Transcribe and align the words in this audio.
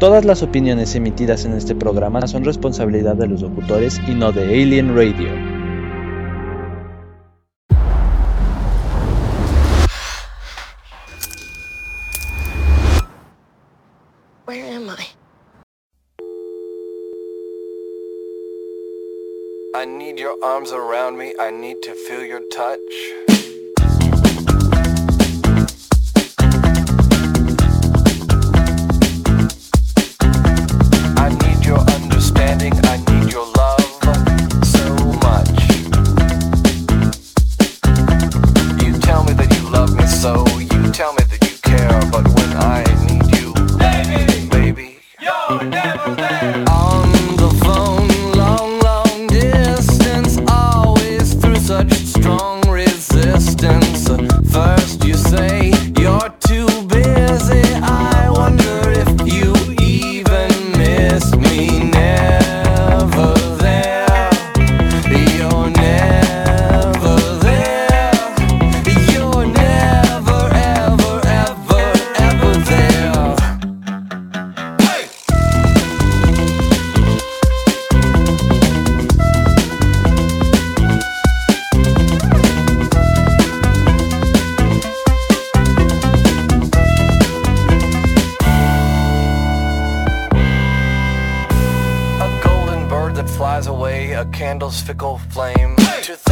Todas 0.00 0.24
las 0.24 0.42
opiniones 0.42 0.96
emitidas 0.96 1.44
en 1.44 1.52
este 1.52 1.74
programa 1.76 2.26
son 2.26 2.44
responsabilidad 2.44 3.14
de 3.14 3.28
los 3.28 3.42
locutores 3.42 4.00
y 4.08 4.14
no 4.14 4.32
de 4.32 4.42
Alien 4.42 4.94
Radio. 4.96 5.30
Where 14.46 14.66
am 14.74 14.90
I? 14.90 15.06
I 19.76 19.86
need 19.86 20.18
your 20.18 20.36
arms 20.42 20.72
around 20.72 21.16
me. 21.16 21.34
I 21.38 21.52
need 21.52 21.82
to 21.82 21.94
feel 21.94 22.24
your 22.24 22.40
touch. 22.50 23.43
Candle's 94.44 94.82
fickle 94.82 95.16
flame. 95.30 95.74
To 96.02 96.23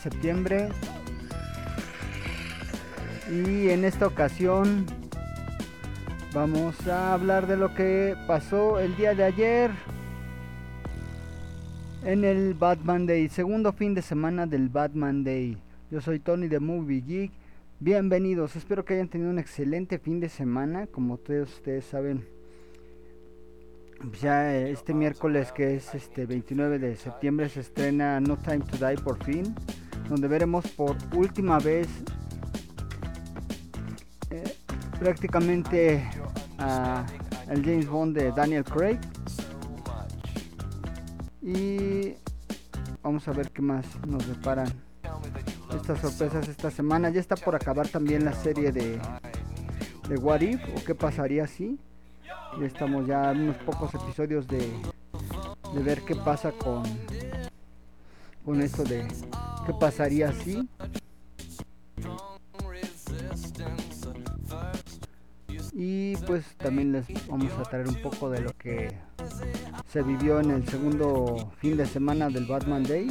septiembre. 0.00 0.68
Y 3.30 3.68
en 3.68 3.84
esta 3.84 4.06
ocasión 4.06 4.86
vamos 6.34 6.86
a 6.86 7.12
hablar 7.12 7.46
de 7.46 7.56
lo 7.56 7.74
que 7.74 8.16
pasó 8.26 8.80
el 8.80 8.96
día 8.96 9.14
de 9.14 9.24
ayer 9.24 9.70
en 12.04 12.24
el 12.24 12.54
Batman 12.54 13.06
Day, 13.06 13.28
segundo 13.28 13.72
fin 13.72 13.94
de 13.94 14.02
semana 14.02 14.46
del 14.46 14.68
Batman 14.68 15.22
Day. 15.22 15.58
Yo 15.90 16.00
soy 16.00 16.18
Tony 16.18 16.48
de 16.48 16.60
Movie 16.60 17.02
Geek. 17.02 17.32
Bienvenidos, 17.78 18.56
espero 18.56 18.84
que 18.84 18.94
hayan 18.94 19.08
tenido 19.08 19.30
un 19.30 19.38
excelente 19.38 19.98
fin 19.98 20.20
de 20.20 20.28
semana, 20.28 20.86
como 20.86 21.18
todos 21.18 21.52
ustedes 21.52 21.84
saben 21.84 22.26
ya 24.20 24.56
este 24.56 24.94
miércoles 24.94 25.52
que 25.52 25.76
es 25.76 25.94
este 25.94 26.24
29 26.24 26.78
de 26.78 26.96
septiembre 26.96 27.48
se 27.48 27.60
estrena 27.60 28.18
No 28.20 28.38
Time 28.38 28.60
to 28.60 28.76
Die 28.78 28.96
por 28.96 29.22
fin, 29.24 29.54
donde 30.10 30.28
veremos 30.28 30.66
por 30.68 30.96
última 31.14 31.58
vez 31.58 31.88
eh, 34.28 34.54
prácticamente 34.98 36.06
a 36.58 37.06
el 37.48 37.64
James 37.64 37.88
Bond 37.88 38.14
de 38.14 38.30
Daniel 38.32 38.64
Craig 38.64 38.98
y 41.40 42.14
vamos 43.02 43.26
a 43.26 43.32
ver 43.32 43.50
qué 43.50 43.62
más 43.62 43.86
nos 44.06 44.28
deparan 44.28 44.68
estas 45.74 46.00
sorpresas 46.00 46.46
esta 46.46 46.70
semana. 46.70 47.08
Ya 47.08 47.20
está 47.20 47.36
por 47.36 47.54
acabar 47.54 47.88
también 47.88 48.24
la 48.24 48.34
serie 48.34 48.70
de 48.70 49.00
de 50.10 50.16
What 50.16 50.40
If 50.40 50.60
o 50.76 50.84
qué 50.84 50.94
pasaría 50.94 51.46
si. 51.46 51.78
Ya 52.58 52.66
estamos 52.66 53.06
ya 53.06 53.30
unos 53.30 53.56
pocos 53.58 53.94
episodios 53.94 54.46
de, 54.48 54.68
de 55.72 55.82
ver 55.82 56.02
qué 56.02 56.16
pasa 56.16 56.50
con, 56.50 56.82
con 58.44 58.60
esto 58.60 58.84
de 58.84 59.06
qué 59.66 59.72
pasaría 59.78 60.32
si. 60.32 60.68
Y 65.72 66.16
pues 66.26 66.44
también 66.56 66.92
les 66.92 67.06
vamos 67.26 67.52
a 67.58 67.62
traer 67.62 67.88
un 67.88 67.94
poco 68.02 68.28
de 68.28 68.40
lo 68.40 68.52
que 68.56 68.92
se 69.88 70.02
vivió 70.02 70.40
en 70.40 70.50
el 70.50 70.68
segundo 70.68 71.52
fin 71.58 71.76
de 71.76 71.86
semana 71.86 72.28
del 72.28 72.46
Batman 72.46 72.82
Day. 72.82 73.08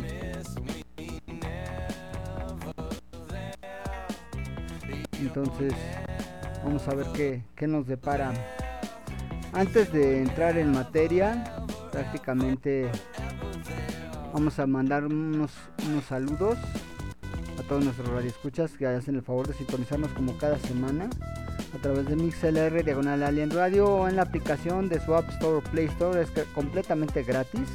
Entonces 5.20 5.74
vamos 6.64 6.88
a 6.88 6.96
ver 6.96 7.08
qué, 7.14 7.44
qué 7.56 7.68
nos 7.68 7.88
depara 7.88 8.34
antes 9.54 9.92
de 9.92 10.22
entrar 10.22 10.58
en 10.58 10.72
materia, 10.72 11.44
prácticamente 11.92 12.90
vamos 14.34 14.60
a 14.60 14.68
mandar 14.68 15.06
unos, 15.06 15.52
unos 15.88 16.06
saludos 16.06 16.58
a 17.60 17.64
todos 17.64 17.84
nuestros 17.84 18.08
radioescuchas 18.10 18.72
que 18.72 18.88
hacen 18.88 19.16
el 19.16 19.22
favor 19.22 19.48
de 19.48 19.54
sintonizarnos 19.54 20.12
como 20.12 20.38
cada 20.38 20.58
semana 20.60 21.10
a 21.74 21.82
través 21.82 22.08
de 22.08 22.16
MixLR 22.16 22.84
Diagonal 22.84 23.24
Alien 23.24 23.52
Radio 23.52 23.88
o 23.88 24.08
en 24.08 24.16
la 24.16 24.24
aplicación 24.24 24.90
de 24.90 25.00
su 25.00 25.14
App 25.14 25.30
Store 25.30 25.58
o 25.58 25.62
Play 25.62 25.86
Store, 25.86 26.22
es 26.22 26.32
completamente 26.54 27.24
gratis. 27.24 27.68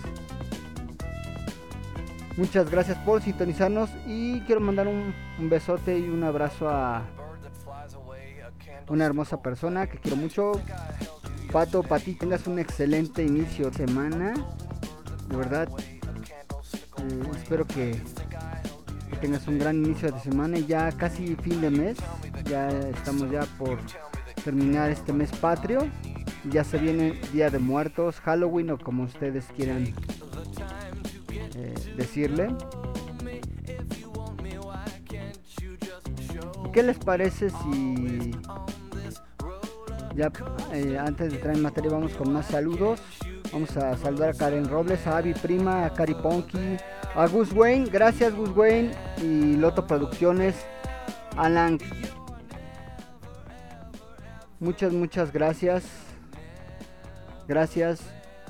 Muchas 2.37 2.71
gracias 2.71 2.99
por 2.99 3.23
sintonizarnos 3.23 3.91
y 4.07 4.41
quiero 4.41 4.61
mandar 4.61 4.89
un, 4.89 5.15
besote 5.39 5.99
y 5.99 6.09
un 6.09 6.25
abrazo 6.25 6.69
a 6.69 7.03
una 8.89 9.05
hermosa 9.05 9.41
persona 9.41 9.87
que 9.87 9.99
quiero 9.99 10.17
mucho, 10.17 10.53
Pato, 11.53 11.83
para 11.85 12.03
ti 12.03 12.15
tengas 12.15 12.47
un 12.49 12.59
excelente 12.59 13.23
inicio 13.23 13.71
de 13.71 13.77
semana. 13.77 14.35
De 15.29 15.37
verdad, 15.37 15.69
eh, 17.11 17.31
espero 17.37 17.67
que, 17.67 18.01
tengas 19.21 19.47
un 19.47 19.59
gran 19.59 19.77
inicio 19.77 20.11
de 20.11 20.21
semana 20.21 20.59
y 20.59 20.67
ya 20.67 20.91
casi 20.93 21.37
fin 21.37 21.61
de 21.61 21.71
mes. 21.71 21.99
Ya 22.45 22.69
estamos 22.69 23.31
ya 23.31 23.43
por 23.59 23.79
terminar 24.45 24.91
este 24.91 25.13
mes 25.13 25.31
patrio. 25.33 25.87
Ya 26.51 26.65
se 26.65 26.79
viene 26.79 27.21
Día 27.33 27.49
de 27.49 27.59
Muertos, 27.59 28.21
Halloween 28.21 28.71
o 28.71 28.79
como 28.79 29.05
ustedes 29.05 29.47
quieran 29.57 29.95
eh, 31.57 31.75
decirle. 31.97 32.49
qué 36.75 36.83
les 36.83 36.99
parece 36.99 37.51
si 37.51 38.33
ya 40.17 40.33
eh, 40.73 40.99
antes 40.99 41.33
de 41.33 41.39
traer 41.39 41.59
materia 41.59 41.89
vamos 41.93 42.13
con 42.15 42.33
más 42.33 42.47
saludos? 42.47 43.01
Vamos 43.55 43.77
a 43.77 43.97
saludar 43.97 44.31
a 44.31 44.35
Karen 44.35 44.69
Robles, 44.69 45.07
a 45.07 45.19
Avi 45.19 45.33
Prima, 45.33 45.87
a 45.87 45.95
Cari 45.95 46.15
Ponky, 46.15 46.77
a 47.15 47.29
Gus 47.29 47.53
Wayne, 47.53 47.89
gracias 47.89 48.35
Gus 48.35 48.51
Wayne 48.51 48.91
y 49.23 49.55
Loto 49.55 49.87
Producciones, 49.87 50.57
Alan. 51.37 51.79
Muchas, 54.59 54.93
muchas 54.93 55.33
gracias. 55.33 55.85
Gracias 57.47 58.01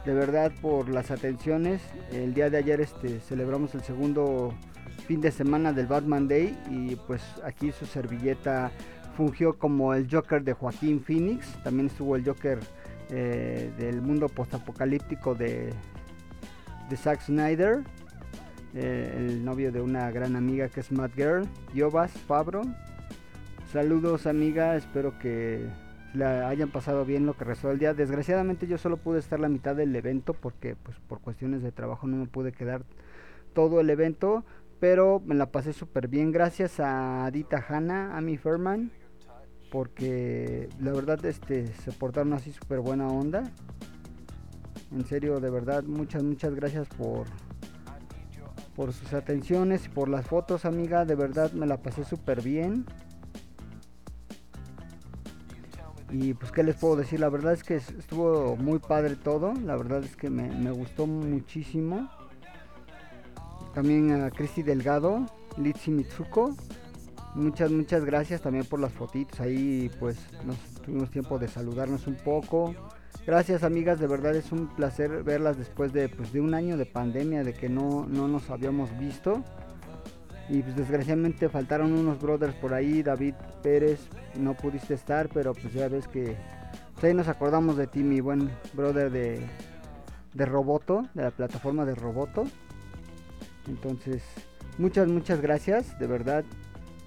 de 0.06 0.14
verdad 0.14 0.50
por 0.62 0.88
las 0.88 1.10
atenciones. 1.10 1.82
El 2.10 2.32
día 2.32 2.48
de 2.48 2.56
ayer 2.56 2.80
este, 2.80 3.20
celebramos 3.20 3.74
el 3.74 3.82
segundo 3.82 4.54
fin 5.06 5.20
de 5.20 5.30
semana 5.32 5.74
del 5.74 5.86
Batman 5.86 6.28
Day 6.28 6.58
y 6.70 6.96
pues 6.96 7.20
aquí 7.44 7.72
su 7.72 7.84
servilleta 7.84 8.72
fungió 9.18 9.58
como 9.58 9.92
el 9.92 10.08
Joker 10.10 10.42
de 10.42 10.54
Joaquín 10.54 11.04
Phoenix. 11.04 11.46
También 11.62 11.88
estuvo 11.88 12.16
el 12.16 12.24
Joker 12.24 12.58
eh, 13.16 13.70
del 13.78 14.02
mundo 14.02 14.28
postapocalíptico 14.28 15.36
de, 15.36 15.70
de 16.90 16.96
Zack 16.96 17.20
Snyder, 17.20 17.84
eh, 18.74 19.14
el 19.16 19.44
novio 19.44 19.70
de 19.70 19.80
una 19.80 20.10
gran 20.10 20.34
amiga 20.34 20.68
que 20.68 20.80
es 20.80 20.90
Matt 20.90 21.14
Girl, 21.14 21.46
Yobas 21.72 22.10
Fabro. 22.10 22.62
Saludos 23.72 24.26
amiga, 24.26 24.74
espero 24.74 25.16
que 25.20 25.64
la 26.12 26.48
hayan 26.48 26.70
pasado 26.70 27.04
bien 27.04 27.24
lo 27.24 27.36
que 27.36 27.44
restó 27.44 27.70
el 27.70 27.78
día. 27.78 27.94
Desgraciadamente 27.94 28.66
yo 28.66 28.78
solo 28.78 28.96
pude 28.96 29.20
estar 29.20 29.38
la 29.38 29.48
mitad 29.48 29.76
del 29.76 29.94
evento 29.94 30.34
porque 30.34 30.74
pues 30.74 30.98
por 31.08 31.20
cuestiones 31.20 31.62
de 31.62 31.70
trabajo 31.70 32.08
no 32.08 32.16
me 32.16 32.26
pude 32.26 32.50
quedar 32.50 32.82
todo 33.52 33.80
el 33.80 33.90
evento, 33.90 34.44
pero 34.80 35.22
me 35.24 35.36
la 35.36 35.52
pasé 35.52 35.72
súper 35.72 36.08
bien. 36.08 36.32
Gracias 36.32 36.80
a 36.80 37.26
Adita 37.26 37.64
Hanna, 37.68 38.16
a 38.16 38.20
mi 38.20 38.38
Ferman, 38.38 38.90
porque 39.70 40.68
la 40.80 40.92
verdad 40.92 41.24
este 41.24 41.66
se 41.66 41.92
portaron 41.92 42.32
así 42.32 42.52
súper 42.52 42.80
buena 42.80 43.08
onda. 43.08 43.50
En 44.92 45.04
serio, 45.04 45.40
de 45.40 45.50
verdad, 45.50 45.82
muchas, 45.84 46.22
muchas 46.22 46.54
gracias 46.54 46.88
por 46.88 47.26
por 48.74 48.92
sus 48.92 49.12
atenciones 49.12 49.86
y 49.86 49.88
por 49.88 50.08
las 50.08 50.26
fotos, 50.26 50.64
amiga. 50.64 51.04
De 51.04 51.14
verdad 51.14 51.52
me 51.52 51.66
la 51.66 51.78
pasé 51.78 52.04
súper 52.04 52.42
bien. 52.42 52.84
Y 56.10 56.34
pues 56.34 56.52
qué 56.52 56.62
les 56.62 56.76
puedo 56.76 56.96
decir, 56.96 57.18
la 57.18 57.28
verdad 57.28 57.54
es 57.54 57.64
que 57.64 57.76
estuvo 57.76 58.56
muy 58.56 58.78
padre 58.78 59.16
todo, 59.16 59.52
la 59.64 59.76
verdad 59.76 60.04
es 60.04 60.14
que 60.14 60.30
me, 60.30 60.48
me 60.48 60.70
gustó 60.70 61.06
muchísimo. 61.06 62.08
También 63.74 64.22
a 64.22 64.30
Cristi 64.30 64.62
Delgado, 64.62 65.26
Litsi 65.56 65.90
Mitsuko, 65.90 66.54
Muchas, 67.34 67.70
muchas 67.70 68.04
gracias 68.04 68.40
también 68.40 68.64
por 68.64 68.78
las 68.78 68.92
fotitos. 68.92 69.40
Ahí 69.40 69.90
pues 69.98 70.16
nos 70.44 70.56
tuvimos 70.82 71.10
tiempo 71.10 71.38
de 71.38 71.48
saludarnos 71.48 72.06
un 72.06 72.14
poco. 72.14 72.74
Gracias 73.26 73.64
amigas, 73.64 73.98
de 73.98 74.06
verdad 74.06 74.36
es 74.36 74.52
un 74.52 74.68
placer 74.68 75.22
verlas 75.22 75.56
después 75.56 75.92
de, 75.92 76.08
pues, 76.08 76.32
de 76.32 76.40
un 76.40 76.52
año 76.54 76.76
de 76.76 76.84
pandemia, 76.84 77.42
de 77.42 77.54
que 77.54 77.68
no, 77.68 78.06
no 78.06 78.28
nos 78.28 78.50
habíamos 78.50 78.96
visto. 78.98 79.42
Y 80.48 80.60
pues 80.62 80.76
desgraciadamente 80.76 81.48
faltaron 81.48 81.92
unos 81.92 82.20
brothers 82.20 82.54
por 82.56 82.74
ahí, 82.74 83.02
David 83.02 83.34
Pérez, 83.62 83.98
no 84.38 84.54
pudiste 84.54 84.92
estar, 84.92 85.30
pero 85.32 85.54
pues 85.54 85.72
ya 85.72 85.88
ves 85.88 86.06
que 86.06 86.36
pues, 86.92 87.04
ahí 87.04 87.14
nos 87.14 87.28
acordamos 87.28 87.78
de 87.78 87.86
ti, 87.86 88.02
mi 88.02 88.20
buen 88.20 88.50
brother 88.74 89.10
de, 89.10 89.40
de 90.34 90.46
Roboto, 90.46 91.08
de 91.14 91.22
la 91.22 91.30
plataforma 91.30 91.86
de 91.86 91.94
Roboto. 91.94 92.44
Entonces, 93.66 94.22
muchas, 94.76 95.08
muchas 95.08 95.40
gracias, 95.40 95.98
de 95.98 96.06
verdad, 96.06 96.44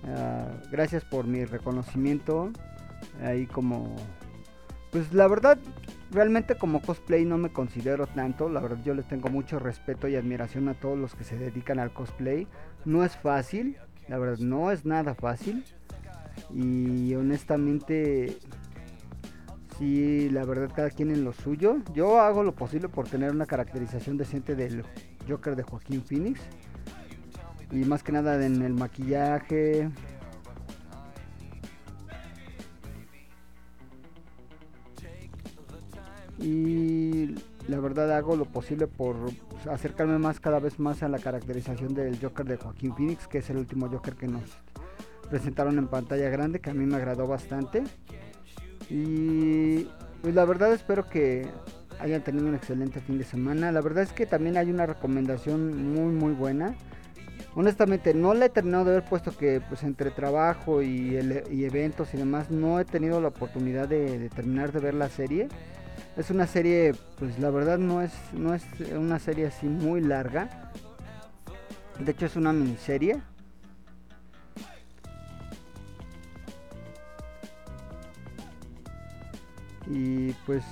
Ah, 0.08 0.48
gracias 0.72 1.04
por 1.04 1.26
mi 1.28 1.46
reconocimiento. 1.46 2.52
Ahí 3.22 3.46
como... 3.48 3.96
Pues 4.92 5.14
la 5.14 5.28
verdad, 5.28 5.58
realmente 6.12 6.56
como 6.56 6.82
cosplay 6.82 7.26
no 7.26 7.38
me 7.38 7.50
considero 7.50 8.08
tanto. 8.08 8.50
La 8.50 8.62
verdad 8.62 8.80
yo 8.84 8.94
les 8.94 9.08
tengo 9.08 9.30
mucho 9.30 9.60
respeto 9.60 10.08
y 10.08 10.16
admiración 10.16 10.70
a 10.70 10.74
todos 10.74 10.98
los 10.98 11.14
que 11.14 11.24
se 11.24 11.38
dedican 11.38 11.80
al 11.80 11.92
cosplay. 11.92 12.48
No 12.86 13.04
es 13.04 13.18
fácil, 13.18 13.78
la 14.08 14.18
verdad 14.18 14.38
no 14.40 14.72
es 14.72 14.86
nada 14.86 15.14
fácil. 15.14 15.66
Y 16.54 17.14
honestamente, 17.16 18.38
sí, 19.78 20.30
la 20.30 20.46
verdad 20.46 20.72
cada 20.74 20.90
quien 20.90 21.12
en 21.12 21.26
lo 21.26 21.34
suyo. 21.34 21.80
Yo 21.94 22.22
hago 22.22 22.44
lo 22.44 22.56
posible 22.56 22.88
por 22.88 23.10
tener 23.10 23.32
una 23.32 23.46
caracterización 23.46 24.18
decente 24.18 24.56
del 24.56 24.84
Joker 25.28 25.58
de 25.58 25.64
Joaquín 25.64 26.02
Phoenix 26.02 26.40
y 27.72 27.78
más 27.78 28.04
que 28.04 28.12
nada 28.12 28.44
en 28.46 28.62
el 28.62 28.74
maquillaje. 28.74 29.90
Y 36.40 37.36
la 37.68 37.80
verdad 37.80 38.16
hago 38.16 38.36
lo 38.36 38.46
posible 38.46 38.88
por 38.88 39.16
acercarme 39.70 40.18
más 40.20 40.40
cada 40.40 40.60
vez 40.60 40.80
más 40.80 41.04
a 41.04 41.10
la 41.10 41.20
caracterización 41.20 41.94
del 41.94 42.20
Joker 42.22 42.46
de 42.46 42.58
Joaquín 42.58 42.96
Phoenix 42.96 43.28
que 43.28 43.40
es 43.40 43.50
el 43.50 43.58
último 43.58 43.90
Joker 43.90 44.16
que 44.16 44.28
nos 44.28 44.44
presentaron 45.30 45.78
en 45.78 45.88
pantalla 45.88 46.30
grande 46.30 46.60
que 46.60 46.70
a 46.70 46.74
mí 46.74 46.86
me 46.86 46.96
agradó 46.96 47.28
bastante. 47.28 47.84
Y 48.90 49.90
pues 50.22 50.36
la 50.36 50.46
verdad 50.46 50.72
espero 50.74 51.06
que 51.06 51.48
hayan 52.00 52.24
tenido 52.24 52.48
un 52.48 52.56
excelente 52.56 53.02
fin 53.02 53.18
de 53.18 53.26
semana. 53.26 53.72
La 53.72 53.82
verdad 53.82 54.04
es 54.04 54.14
que 54.14 54.26
también 54.26 54.56
hay 54.58 54.70
una 54.70 54.86
recomendación 54.86 55.92
muy 55.92 56.14
muy 56.14 56.34
buena 56.34 56.76
honestamente 57.58 58.14
no 58.14 58.36
la 58.36 58.46
he 58.46 58.50
terminado 58.50 58.86
de 58.86 58.92
ver 58.92 59.04
puesto 59.04 59.36
que 59.36 59.62
pues 59.68 59.82
entre 59.82 60.12
trabajo 60.12 60.84
y, 60.84 61.18
eventos 61.18 62.14
y 62.14 62.18
demás 62.18 62.52
no 62.52 62.80
he 62.80 62.86
tenido 62.86 63.20
la 63.20 63.30
oportunidad 63.30 63.88
de, 63.88 64.30
terminar 64.30 64.72
de 64.72 64.80
ver 64.80 64.94
la 64.94 65.10
serie. 65.10 65.50
Es 66.16 66.30
una 66.30 66.46
serie 66.46 66.94
pues 67.18 67.40
la 67.40 67.50
verdad 67.50 67.80
no 67.80 68.04
es 68.04 68.14
no 68.34 68.54
es 68.54 68.64
una 68.96 69.18
serie 69.18 69.48
así 69.48 69.66
muy 69.66 70.02
larga. 70.02 70.72
De 72.00 72.12
hecho 72.12 72.28
es 72.28 72.36
una 72.36 72.54
miniserie. 72.54 73.22
Y 79.88 80.34
pues 80.46 80.64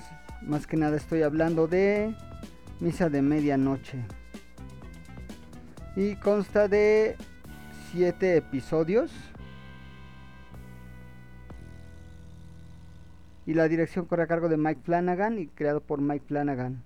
más 0.43 0.67
que 0.67 0.77
nada 0.77 0.97
estoy 0.97 1.23
hablando 1.23 1.65
de 1.67 2.13
misa 2.79 3.09
de 3.09 3.23
medianoche 3.23 4.05
y 5.95 6.15
consta 6.15 6.67
de 6.67 7.15
7 7.91 8.37
episodios. 8.37 9.11
Y 13.45 13.53
la 13.53 13.67
dirección 13.67 14.05
corre 14.05 14.23
a 14.23 14.27
cargo 14.27 14.49
de 14.49 14.57
Mike 14.57 14.81
Flanagan 14.83 15.39
y 15.39 15.47
creado 15.47 15.79
por 15.79 16.01
Mike 16.01 16.25
Flanagan. 16.27 16.83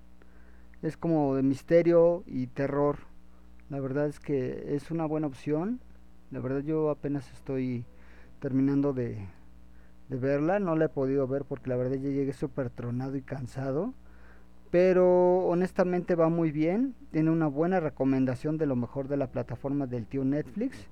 Es 0.82 0.98
como 0.98 1.36
de 1.36 1.42
misterio 1.42 2.24
y 2.28 2.48
terror. 2.48 2.98
La 3.70 3.80
verdad 3.80 4.08
es 4.08 4.20
que 4.20 4.76
es 4.76 4.92
una 4.92 5.06
buena 5.06 5.28
opción. 5.28 5.80
La 6.32 6.40
verdad 6.40 6.60
yo 6.60 6.90
apenas 6.90 7.32
estoy 7.32 7.86
terminando 8.40 8.94
de, 8.94 9.26
de 10.10 10.18
verla. 10.18 10.60
No 10.60 10.76
la 10.76 10.86
he 10.86 10.90
podido 10.90 11.28
ver 11.28 11.46
porque 11.46 11.70
la 11.70 11.78
verdad 11.78 11.96
ya 11.96 12.10
llegué 12.10 12.34
súper 12.34 12.70
tronado 12.70 13.16
y 13.16 13.22
cansado 13.22 13.94
pero 14.72 15.40
honestamente 15.48 16.16
va 16.16 16.30
muy 16.30 16.52
bien, 16.52 16.96
tiene 17.12 17.32
una 17.32 17.48
buena 17.48 17.80
recomendación 17.80 18.58
de 18.58 18.68
lo 18.68 18.76
mejor 18.76 19.08
de 19.08 19.18
la 19.18 19.28
plataforma 19.28 19.88
del 19.88 20.06
tío 20.06 20.24
Netflix. 20.24 20.88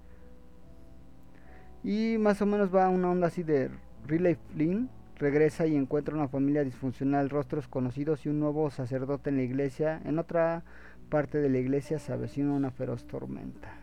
Y 1.84 2.18
más 2.20 2.42
o 2.42 2.46
menos 2.46 2.74
va 2.74 2.86
a 2.86 2.90
una 2.90 3.12
onda 3.12 3.28
así 3.28 3.44
de 3.44 3.70
Riley 4.08 4.38
Flynn 4.54 4.90
regresa 5.18 5.66
y 5.66 5.76
encuentra 5.76 6.16
una 6.16 6.28
familia 6.28 6.64
disfuncional, 6.64 7.30
rostros 7.30 7.68
conocidos 7.68 8.26
y 8.26 8.30
un 8.30 8.40
nuevo 8.40 8.70
sacerdote 8.70 9.30
en 9.30 9.38
la 9.38 9.44
iglesia. 9.44 10.02
En 10.06 10.20
otra 10.20 10.64
parte 11.10 11.40
de 11.40 11.50
la 11.50 11.58
iglesia 11.58 12.00
se 12.00 12.14
avecina 12.14 12.54
una 12.54 12.72
feroz 12.72 13.06
tormenta. 13.06 13.74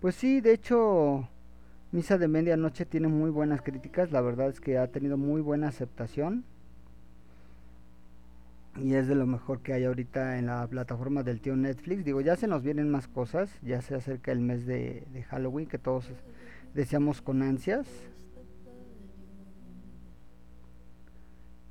Pues 0.00 0.14
sí, 0.14 0.40
de 0.40 0.52
hecho, 0.52 1.28
Misa 1.92 2.18
de 2.18 2.28
Medianoche 2.28 2.84
tiene 2.84 3.08
muy 3.08 3.30
buenas 3.30 3.62
críticas, 3.62 4.12
la 4.12 4.20
verdad 4.20 4.48
es 4.48 4.60
que 4.60 4.78
ha 4.78 4.88
tenido 4.88 5.16
muy 5.16 5.40
buena 5.40 5.68
aceptación 5.68 6.44
y 8.82 8.94
es 8.94 9.08
de 9.08 9.14
lo 9.14 9.26
mejor 9.26 9.60
que 9.60 9.72
hay 9.72 9.84
ahorita 9.84 10.38
en 10.38 10.46
la 10.46 10.66
plataforma 10.66 11.22
del 11.22 11.40
tío 11.40 11.56
Netflix. 11.56 12.04
Digo, 12.04 12.20
ya 12.20 12.36
se 12.36 12.46
nos 12.46 12.62
vienen 12.62 12.90
más 12.90 13.08
cosas, 13.08 13.50
ya 13.62 13.80
se 13.80 13.94
acerca 13.94 14.32
el 14.32 14.40
mes 14.40 14.66
de, 14.66 15.06
Halloween 15.28 15.66
que 15.66 15.78
todos 15.78 16.10
deseamos 16.74 17.22
con 17.22 17.42
ansias. 17.42 17.86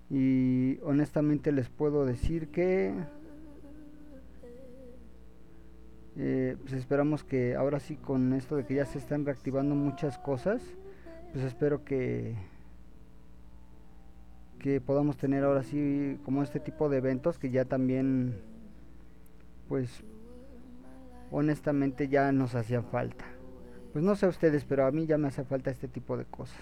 Y 0.10 0.80
honestamente 0.84 1.52
les 1.52 1.70
puedo 1.70 2.06
decir 2.06 2.50
que 2.50 2.94
eh, 6.18 6.56
pues 6.62 6.74
esperamos 6.74 7.24
que 7.24 7.56
ahora 7.56 7.80
sí 7.80 7.98
con 7.98 8.34
esto 8.34 8.56
de 8.56 8.66
que 8.66 8.76
ya 8.76 8.86
se 8.86 9.00
están 9.00 9.26
reactivando 9.26 9.76
muchas 9.76 10.18
cosas, 10.18 10.62
pues 11.34 11.44
espero 11.44 11.84
que 11.84 12.36
que 14.66 14.82
podamos 14.82 15.16
tener 15.16 15.44
ahora 15.44 15.62
sí 15.62 16.18
como 16.26 16.42
este 16.42 16.60
tipo 16.60 16.90
de 16.90 16.98
eventos 16.98 17.38
que 17.38 17.52
ya 17.52 17.66
también 17.66 18.42
pues 19.70 20.04
honestamente 21.30 22.08
ya 22.08 22.32
nos 22.32 22.56
hacían 22.56 22.84
falta 22.86 23.26
pues 23.94 24.04
no 24.04 24.14
sé 24.18 24.26
a 24.26 24.30
ustedes, 24.30 24.66
pero 24.66 24.86
a 24.86 24.92
mí 24.92 25.06
ya 25.06 25.18
me 25.18 25.30
hace 25.30 25.46
falta 25.46 25.72
este 25.72 25.88
tipo 25.88 26.18
de 26.18 26.26
cosas. 26.26 26.60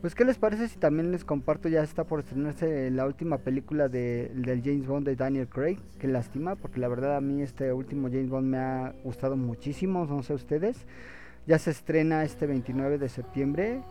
Pues 0.00 0.16
qué 0.16 0.24
les 0.24 0.36
parece 0.36 0.66
si 0.66 0.80
también 0.80 1.12
les 1.12 1.24
comparto, 1.24 1.68
ya 1.68 1.80
está 1.80 2.02
por 2.02 2.18
estrenarse 2.18 2.90
la 2.90 3.06
última 3.06 3.38
película 3.38 3.88
de, 3.88 4.32
del 4.34 4.62
James 4.64 4.88
Bond 4.88 5.06
de 5.06 5.14
Daniel 5.14 5.46
Craig, 5.46 5.78
que 6.00 6.08
lástima, 6.08 6.56
porque 6.56 6.80
la 6.80 6.88
verdad 6.88 7.16
a 7.16 7.20
mí 7.20 7.40
este 7.40 7.72
último 7.72 8.08
James 8.08 8.30
Bond 8.30 8.48
me 8.48 8.58
ha 8.58 8.94
gustado 9.04 9.36
muchísimo, 9.36 10.04
no 10.06 10.24
sé 10.24 10.34
ustedes. 10.34 10.88
Ya 11.46 11.60
se 11.60 11.70
estrena 11.70 12.24
este 12.24 12.48
29 12.48 12.98
de 12.98 13.08
septiembre, 13.08 13.82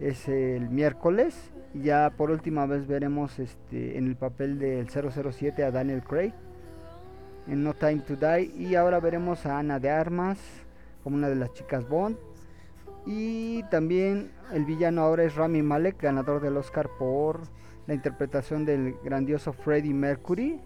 es 0.00 0.28
el 0.28 0.68
miércoles, 0.68 1.52
ya 1.82 2.10
por 2.16 2.30
última 2.30 2.66
vez 2.66 2.86
veremos 2.86 3.38
este, 3.38 3.98
en 3.98 4.06
el 4.06 4.16
papel 4.16 4.58
del 4.58 4.88
007 4.88 5.64
a 5.64 5.70
Daniel 5.70 6.02
Craig, 6.02 6.32
en 7.46 7.64
No 7.64 7.74
Time 7.74 8.00
to 8.00 8.16
Die, 8.16 8.52
y 8.56 8.74
ahora 8.74 9.00
veremos 9.00 9.46
a 9.46 9.58
Ana 9.58 9.78
de 9.78 9.90
Armas 9.90 10.38
como 11.02 11.16
una 11.16 11.28
de 11.28 11.36
las 11.36 11.52
chicas 11.52 11.88
Bond 11.88 12.16
y 13.10 13.62
también 13.70 14.30
el 14.52 14.66
villano 14.66 15.00
ahora 15.00 15.24
es 15.24 15.34
Rami 15.34 15.62
Malek, 15.62 16.02
ganador 16.02 16.42
del 16.42 16.58
Oscar 16.58 16.90
por 16.98 17.40
la 17.86 17.94
interpretación 17.94 18.66
del 18.66 18.96
grandioso 19.02 19.54
Freddie 19.54 19.94
Mercury. 19.94 20.60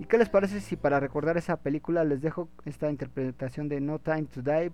¿Y 0.00 0.04
qué 0.06 0.18
les 0.18 0.28
parece 0.28 0.60
si 0.60 0.74
para 0.74 0.98
recordar 0.98 1.36
esa 1.36 1.56
película 1.56 2.02
les 2.02 2.20
dejo 2.20 2.48
esta 2.64 2.90
interpretación 2.90 3.68
de 3.68 3.80
No 3.80 4.00
Time 4.00 4.24
to 4.24 4.42
Die 4.42 4.72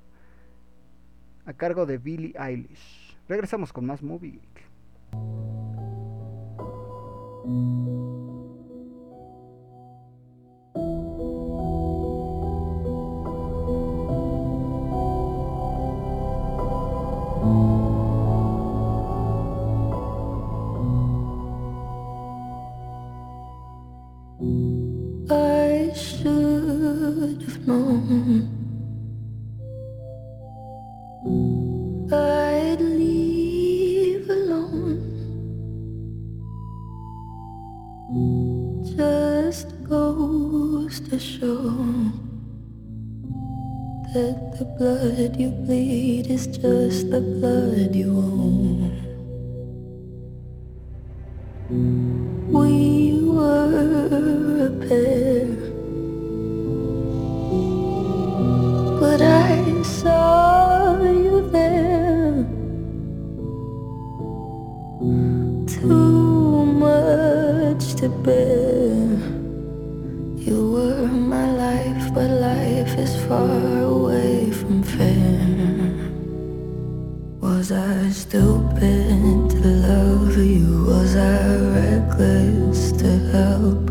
a 1.45 1.53
cargo 1.53 1.85
de 1.85 1.99
Billie 1.99 2.35
Eilish? 2.39 3.15
Regresamos 3.29 3.71
con 3.71 3.85
más 3.85 4.03
Movie 4.03 4.41
I 25.31 25.93
should 25.95 27.43
have 27.43 27.67
known. 27.67 28.54
Blood 44.63 45.35
you 45.37 45.51
bleed 45.51 46.31
is 46.31 46.47
just 46.47 47.11
the 47.11 47.21
blood 47.21 47.93
you 47.97 48.17
own. 48.17 48.93
We 52.53 53.21
were 53.25 54.67
a 54.67 54.71
pair, 54.87 55.47
but 59.01 59.21
I 59.21 59.83
saw 59.83 61.03
you 61.03 61.51
there. 61.51 62.47
Too 65.67 66.65
much 66.67 67.95
to 67.97 68.09
bear. 68.09 69.54
You 70.47 70.73
were 70.73 71.07
my 71.07 71.51
life, 71.51 72.13
but 72.13 72.29
life 72.29 72.99
is 72.99 73.17
far 73.25 73.79
away 73.81 74.51
from 74.51 74.83
fair. 74.83 75.41
Was 77.41 77.73
I 77.73 78.11
stupid 78.11 79.51
to 79.53 79.69
love 79.89 80.37
you? 80.37 80.85
Was 80.85 81.17
I 81.17 81.57
reckless 81.79 82.93
to 82.93 83.11
help? 83.33 83.89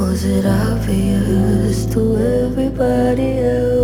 Was 0.00 0.24
it 0.24 0.46
obvious 0.46 1.84
to 1.92 2.00
everybody 2.16 3.40
else 3.40 3.83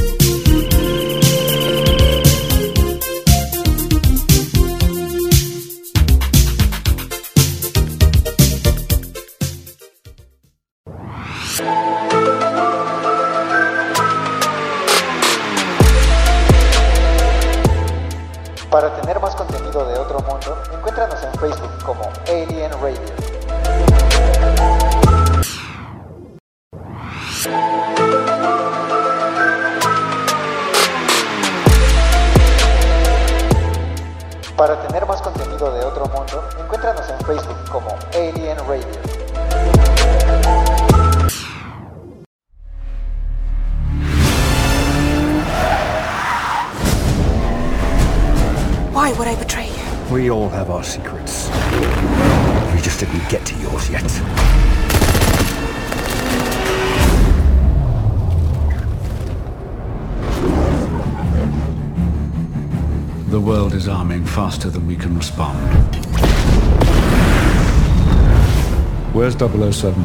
Where's 69.39 69.77
007? 69.77 70.03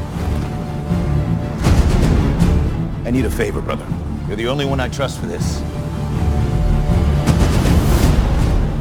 I 3.05 3.11
need 3.11 3.25
a 3.25 3.31
favor, 3.31 3.61
brother. 3.61 3.87
You're 4.29 4.37
the 4.37 4.47
only 4.47 4.65
one 4.65 4.79
I 4.79 4.89
trust 4.89 5.19
for 5.19 5.27
this. 5.27 5.59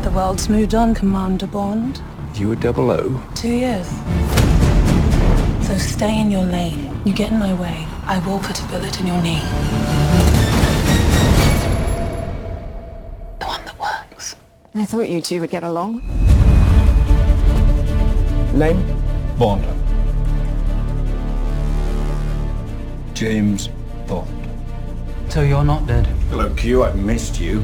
The 0.03 0.11
world's 0.11 0.47
moved 0.47 0.75
on, 0.75 0.93
Commander 0.93 1.47
Bond. 1.47 1.99
You 2.35 2.49
were 2.49 2.55
00? 2.55 3.21
Two 3.33 3.49
years. 3.49 3.87
So 5.65 5.77
stay 5.77 6.19
in 6.19 6.29
your 6.29 6.43
lane. 6.43 6.95
You 7.05 7.13
get 7.13 7.31
in 7.31 7.39
my 7.39 7.53
way, 7.55 7.87
I 8.05 8.19
will 8.27 8.39
put 8.39 8.61
a 8.61 8.67
bullet 8.67 8.99
in 8.99 9.07
your 9.07 9.21
knee. 9.23 9.41
The 13.39 13.45
one 13.45 13.65
that 13.65 13.79
works. 13.79 14.35
I 14.75 14.85
thought 14.85 15.09
you 15.09 15.21
two 15.21 15.41
would 15.41 15.49
get 15.49 15.63
along. 15.63 16.03
Name? 18.53 18.85
Bond. 19.39 19.84
James 23.15 23.69
Bond. 24.07 24.29
So 25.29 25.41
you're 25.41 25.63
not 25.63 25.87
dead. 25.87 26.05
Hello, 26.29 26.53
Q. 26.53 26.83
I've 26.83 26.97
missed 26.97 27.39
you. 27.39 27.63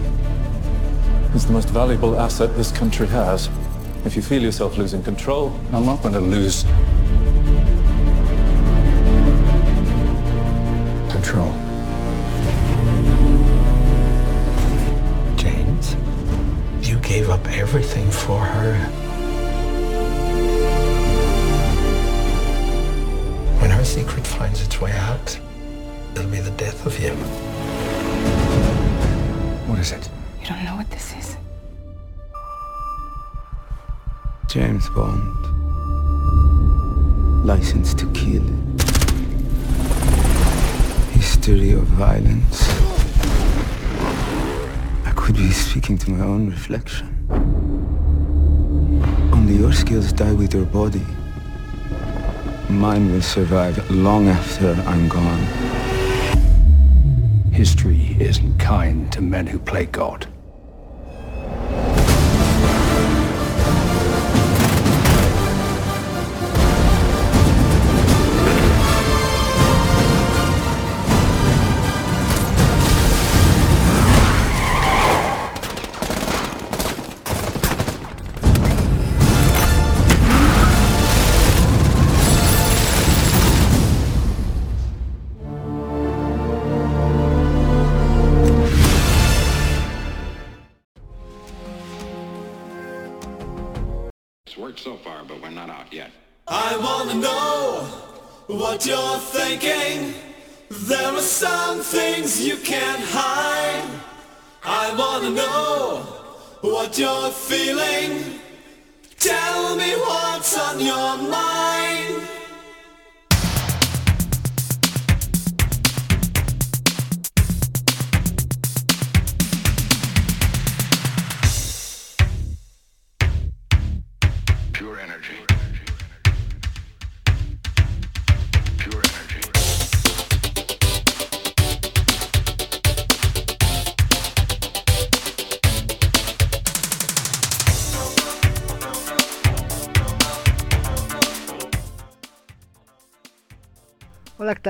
It's 1.36 1.44
the 1.44 1.52
most 1.52 1.68
valuable 1.70 2.18
asset 2.18 2.56
this 2.56 2.72
country 2.72 3.06
has. 3.08 3.50
If 4.06 4.16
you 4.16 4.22
feel 4.22 4.42
yourself 4.42 4.78
losing 4.78 5.04
control, 5.04 5.54
I'm 5.74 5.86
not 5.86 6.02
going 6.02 6.14
to 6.14 6.22
lose 6.22 6.64
control. 11.12 11.52
James, 15.36 15.98
you 16.82 16.98
gave 17.00 17.30
up 17.30 17.46
everything 17.50 18.10
for 18.10 18.40
her. 18.40 18.76
When 23.60 23.70
her 23.70 23.84
secret 23.84 24.26
finds 24.26 24.62
its 24.62 24.80
way 24.80 24.94
out, 24.94 25.40
of 26.86 26.96
him. 26.96 27.16
What 29.68 29.80
is 29.80 29.92
it? 29.92 30.10
You 30.42 30.48
don't 30.48 30.64
know 30.66 30.76
what 30.76 30.90
this 30.90 31.14
is. 31.16 31.38
James 34.48 34.90
Bond. 34.90 35.38
License 37.46 37.94
to 37.94 38.06
kill. 38.14 38.44
History 41.12 41.72
of 41.74 41.84
violence. 41.84 42.68
I 45.06 45.12
could 45.16 45.36
be 45.36 45.52
speaking 45.52 45.98
to 46.00 46.12
my 46.12 46.26
own 46.26 46.50
reflection. 46.50 47.08
Only 49.32 49.56
your 49.56 49.74
skills 49.74 50.12
die 50.12 50.34
with 50.34 50.54
your 50.54 50.66
body. 50.66 51.06
Mine 52.70 53.12
will 53.12 53.22
survive 53.22 53.90
long 53.92 54.28
after 54.28 54.74
I'm 54.88 55.08
gone. 55.08 55.81
History 57.52 58.16
isn't 58.18 58.60
kind 58.60 59.12
to 59.12 59.22
men 59.22 59.46
who 59.46 59.60
play 59.60 59.86
God. 59.86 60.26
What 107.00 107.41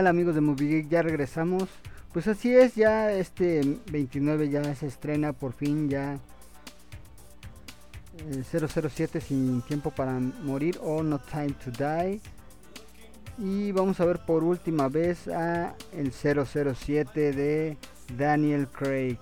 amigos 0.08 0.36
de 0.36 0.42
Movie 0.42 0.68
Geek? 0.68 0.90
Ya 0.90 1.02
regresamos. 1.02 1.70
Pues 2.14 2.28
así 2.28 2.54
es, 2.54 2.76
ya 2.76 3.12
este 3.12 3.62
29 3.92 4.50
ya 4.50 4.76
se 4.76 4.88
estrena 4.88 5.32
por 5.32 5.54
fin 5.54 5.90
ya 5.90 6.20
eh, 8.18 8.44
007 8.44 9.22
sin 9.22 9.62
tiempo 9.62 9.92
para 9.92 10.20
morir 10.20 10.78
o 10.82 11.04
No 11.04 11.20
Time 11.20 11.54
to 11.64 11.72
Die. 11.72 12.20
Y 13.38 13.72
vamos 13.72 14.00
a 14.00 14.06
ver 14.06 14.20
por 14.20 14.44
última 14.44 14.90
vez 14.90 15.28
a 15.30 15.74
el 15.94 16.12
007 16.12 17.32
de 17.32 17.78
Daniel 18.18 18.68
Craig. 18.68 19.18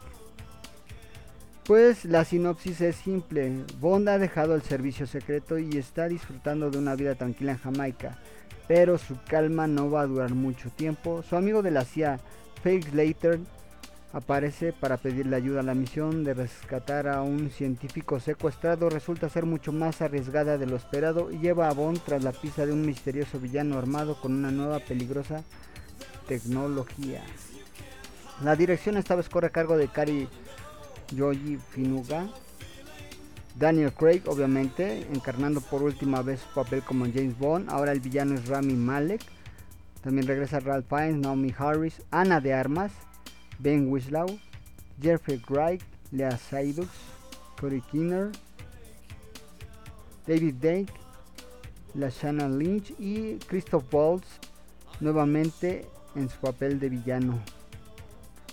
Pues 1.63 2.03
la 2.03 2.25
sinopsis 2.25 2.81
es 2.81 2.95
simple. 2.95 3.63
Bond 3.79 4.09
ha 4.09 4.17
dejado 4.17 4.55
el 4.55 4.63
servicio 4.63 5.05
secreto 5.05 5.59
y 5.59 5.77
está 5.77 6.07
disfrutando 6.07 6.71
de 6.71 6.79
una 6.79 6.95
vida 6.95 7.13
tranquila 7.13 7.51
en 7.51 7.59
Jamaica. 7.59 8.17
Pero 8.69 8.99
su 8.99 9.17
calma 9.27 9.65
no 9.65 9.89
va 9.89 10.01
a 10.01 10.07
durar 10.07 10.35
mucho 10.35 10.69
tiempo. 10.69 11.23
Su 11.23 11.35
amigo 11.35 11.63
de 11.63 11.71
la 11.71 11.85
CIA, 11.85 12.19
Felix 12.61 12.93
Leiter, 12.93 13.39
aparece 14.13 14.73
para 14.73 14.97
pedirle 14.97 15.35
ayuda. 15.35 15.63
La 15.63 15.73
misión 15.73 16.23
de 16.23 16.35
rescatar 16.35 17.07
a 17.07 17.23
un 17.23 17.49
científico 17.49 18.19
secuestrado 18.19 18.91
resulta 18.91 19.27
ser 19.27 19.47
mucho 19.47 19.71
más 19.71 20.03
arriesgada 20.03 20.59
de 20.59 20.67
lo 20.67 20.75
esperado 20.75 21.31
y 21.31 21.39
lleva 21.39 21.67
a 21.67 21.73
Bond 21.73 21.99
tras 22.05 22.23
la 22.23 22.31
pista 22.31 22.63
de 22.67 22.71
un 22.71 22.85
misterioso 22.85 23.39
villano 23.39 23.79
armado 23.79 24.21
con 24.21 24.33
una 24.33 24.51
nueva 24.51 24.79
peligrosa 24.79 25.43
tecnología. 26.27 27.23
La 28.43 28.55
dirección 28.55 28.97
esta 28.97 29.15
vez 29.15 29.29
corre 29.29 29.47
a 29.47 29.51
cargo 29.51 29.77
de 29.77 29.87
Kari 29.87 30.27
Yoji 31.15 31.57
Finuga. 31.71 32.27
Daniel 33.59 33.91
Craig, 33.91 34.21
obviamente, 34.27 35.05
encarnando 35.11 35.59
por 35.59 35.83
última 35.83 36.21
vez 36.21 36.39
su 36.39 36.53
papel 36.53 36.81
como 36.81 37.03
James 37.03 37.37
Bond. 37.37 37.69
Ahora 37.69 37.91
el 37.91 37.99
villano 37.99 38.35
es 38.35 38.47
Rami 38.47 38.73
Malek. 38.73 39.21
También 40.01 40.27
regresa 40.27 40.61
Ralph 40.61 40.87
Fiennes, 40.87 41.17
Naomi 41.17 41.53
Harris, 41.57 42.01
Ana 42.09 42.39
de 42.39 42.53
Armas, 42.53 42.93
Ben 43.57 43.91
Wislow, 43.91 44.39
Jeffrey 45.01 45.43
Wright, 45.49 45.83
Lea 46.11 46.37
Seydoux, 46.37 46.87
Corey 47.59 47.81
Kinner, 47.91 48.31
David 50.25 50.55
Dake, 50.55 50.93
la 51.95 52.07
Shannon 52.07 52.57
Lynch 52.57 52.91
y 52.97 53.39
Christoph 53.39 53.93
Waltz 53.93 54.39
nuevamente 55.01 55.85
en 56.15 56.29
su 56.29 56.37
papel 56.37 56.79
de 56.79 56.87
villano. 56.87 57.43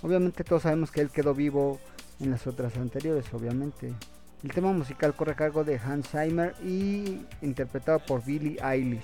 Obviamente 0.03 0.43
todos 0.43 0.63
sabemos 0.63 0.91
que 0.91 1.01
él 1.01 1.11
quedó 1.11 1.33
vivo 1.33 1.79
en 2.19 2.33
las 2.33 2.49
otras 2.49 2.77
anteriores, 2.77 3.33
obviamente. 3.33 3.95
El 4.47 4.53
tema 4.53 4.73
musical 4.73 5.13
corre 5.13 5.33
a 5.33 5.35
cargo 5.35 5.65
de 5.65 5.77
Hans 5.77 6.09
Zimmer 6.09 6.55
y 6.65 7.27
interpretado 7.43 7.99
por 7.99 8.25
Billie 8.25 8.57
Eilish. 8.63 9.03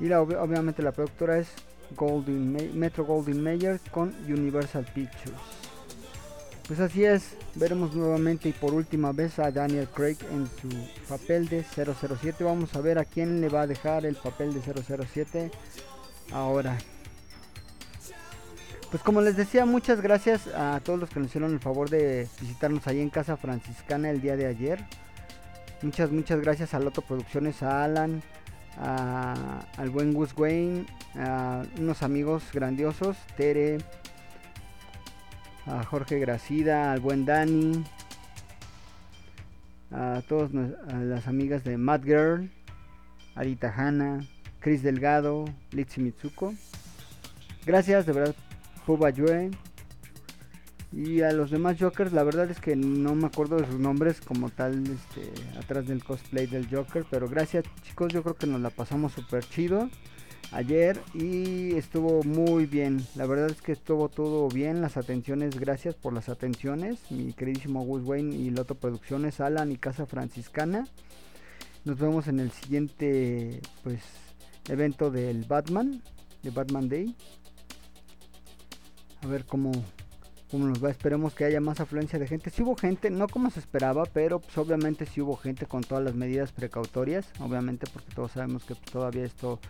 Y 0.00 0.06
la, 0.06 0.22
obviamente 0.22 0.82
la 0.82 0.90
productora 0.90 1.36
es 1.36 1.48
Golden, 1.94 2.78
Metro 2.78 3.04
Golden 3.04 3.42
Mayer 3.44 3.78
con 3.90 4.14
Universal 4.26 4.86
Pictures. 4.94 5.36
Pues 6.66 6.80
así 6.80 7.04
es, 7.04 7.36
veremos 7.54 7.94
nuevamente 7.94 8.48
y 8.48 8.52
por 8.52 8.72
última 8.72 9.12
vez 9.12 9.38
a 9.38 9.50
Daniel 9.50 9.86
Craig 9.94 10.16
en 10.32 10.46
su 10.46 10.70
papel 11.10 11.46
de 11.46 11.62
007. 11.62 12.42
Vamos 12.42 12.74
a 12.74 12.80
ver 12.80 12.98
a 12.98 13.04
quién 13.04 13.42
le 13.42 13.50
va 13.50 13.60
a 13.60 13.66
dejar 13.66 14.06
el 14.06 14.16
papel 14.16 14.54
de 14.54 14.62
007 14.62 15.50
ahora. 16.32 16.78
Pues 18.94 19.02
como 19.02 19.22
les 19.22 19.36
decía, 19.36 19.66
muchas 19.66 20.00
gracias 20.00 20.46
a 20.46 20.78
todos 20.78 21.00
los 21.00 21.10
que 21.10 21.18
nos 21.18 21.26
hicieron 21.26 21.52
el 21.52 21.58
favor 21.58 21.90
de 21.90 22.28
visitarnos 22.40 22.86
ahí 22.86 23.00
en 23.00 23.10
Casa 23.10 23.36
Franciscana 23.36 24.08
el 24.08 24.20
día 24.20 24.36
de 24.36 24.46
ayer. 24.46 24.84
Muchas, 25.82 26.12
muchas 26.12 26.40
gracias 26.40 26.74
a 26.74 26.78
Loto 26.78 27.02
Producciones, 27.02 27.60
a 27.64 27.82
Alan, 27.82 28.22
al 28.78 29.90
buen 29.90 30.12
Gus 30.14 30.32
Wayne, 30.36 30.86
a 31.16 31.64
unos 31.76 32.04
amigos 32.04 32.44
grandiosos, 32.52 33.16
Tere, 33.36 33.78
a 35.66 35.82
Jorge 35.82 36.20
Gracida, 36.20 36.92
al 36.92 37.00
buen 37.00 37.24
Dani, 37.24 37.82
a 39.90 40.22
todas 40.28 40.52
las 40.52 41.26
amigas 41.26 41.64
de 41.64 41.78
Mad 41.78 42.04
Girl, 42.04 42.48
Arita 43.34 43.74
Hanna, 43.76 44.24
Chris 44.60 44.84
Delgado, 44.84 45.46
Litsi 45.72 46.00
Mitsuko. 46.00 46.54
Gracias 47.66 48.04
de 48.04 48.12
verdad, 48.12 48.34
Puba 48.86 49.10
Yue. 49.10 49.50
Y 50.92 51.22
a 51.22 51.32
los 51.32 51.50
demás 51.50 51.76
Jokers, 51.78 52.12
la 52.12 52.22
verdad 52.22 52.48
es 52.50 52.60
que 52.60 52.76
no 52.76 53.16
me 53.16 53.26
acuerdo 53.26 53.56
de 53.56 53.66
sus 53.66 53.80
nombres 53.80 54.20
como 54.20 54.48
tal 54.50 54.84
este, 54.86 55.58
atrás 55.58 55.88
del 55.88 56.04
cosplay 56.04 56.46
del 56.46 56.68
Joker. 56.68 57.04
Pero 57.10 57.28
gracias 57.28 57.64
chicos, 57.82 58.12
yo 58.12 58.22
creo 58.22 58.36
que 58.36 58.46
nos 58.46 58.60
la 58.60 58.70
pasamos 58.70 59.12
súper 59.12 59.44
chido 59.44 59.90
ayer 60.52 61.00
y 61.12 61.74
estuvo 61.74 62.22
muy 62.22 62.66
bien. 62.66 63.04
La 63.16 63.26
verdad 63.26 63.50
es 63.50 63.60
que 63.60 63.72
estuvo 63.72 64.08
todo 64.08 64.48
bien. 64.48 64.80
Las 64.80 64.96
atenciones, 64.96 65.58
gracias 65.58 65.96
por 65.96 66.12
las 66.12 66.28
atenciones. 66.28 67.10
Mi 67.10 67.32
queridísimo 67.32 67.84
Gus 67.84 68.04
Wayne 68.04 68.36
y 68.36 68.50
Loto 68.50 68.76
Producciones, 68.76 69.40
Alan 69.40 69.72
y 69.72 69.76
Casa 69.76 70.06
Franciscana. 70.06 70.86
Nos 71.84 71.98
vemos 71.98 72.28
en 72.28 72.38
el 72.38 72.52
siguiente 72.52 73.60
pues 73.82 74.00
evento 74.68 75.10
del 75.10 75.44
Batman, 75.44 76.02
de 76.42 76.50
Batman 76.50 76.88
Day. 76.88 77.16
A 79.24 79.26
ver 79.26 79.44
cómo, 79.46 79.72
cómo 80.50 80.66
nos 80.66 80.84
va. 80.84 80.90
Esperemos 80.90 81.32
que 81.34 81.44
haya 81.44 81.60
más 81.60 81.80
afluencia 81.80 82.18
de 82.18 82.26
gente. 82.26 82.50
Si 82.50 82.62
hubo 82.62 82.76
gente, 82.76 83.10
no 83.10 83.26
como 83.26 83.50
se 83.50 83.60
esperaba, 83.60 84.04
pero 84.04 84.38
pues 84.38 84.56
obviamente 84.58 85.06
si 85.06 85.22
hubo 85.22 85.36
gente 85.36 85.66
con 85.66 85.82
todas 85.82 86.04
las 86.04 86.14
medidas 86.14 86.52
precautorias. 86.52 87.26
Obviamente 87.40 87.86
porque 87.92 88.12
todos 88.14 88.32
sabemos 88.32 88.64
que 88.64 88.74
pues, 88.74 88.90
todavía 88.90 89.24
esto 89.24 89.60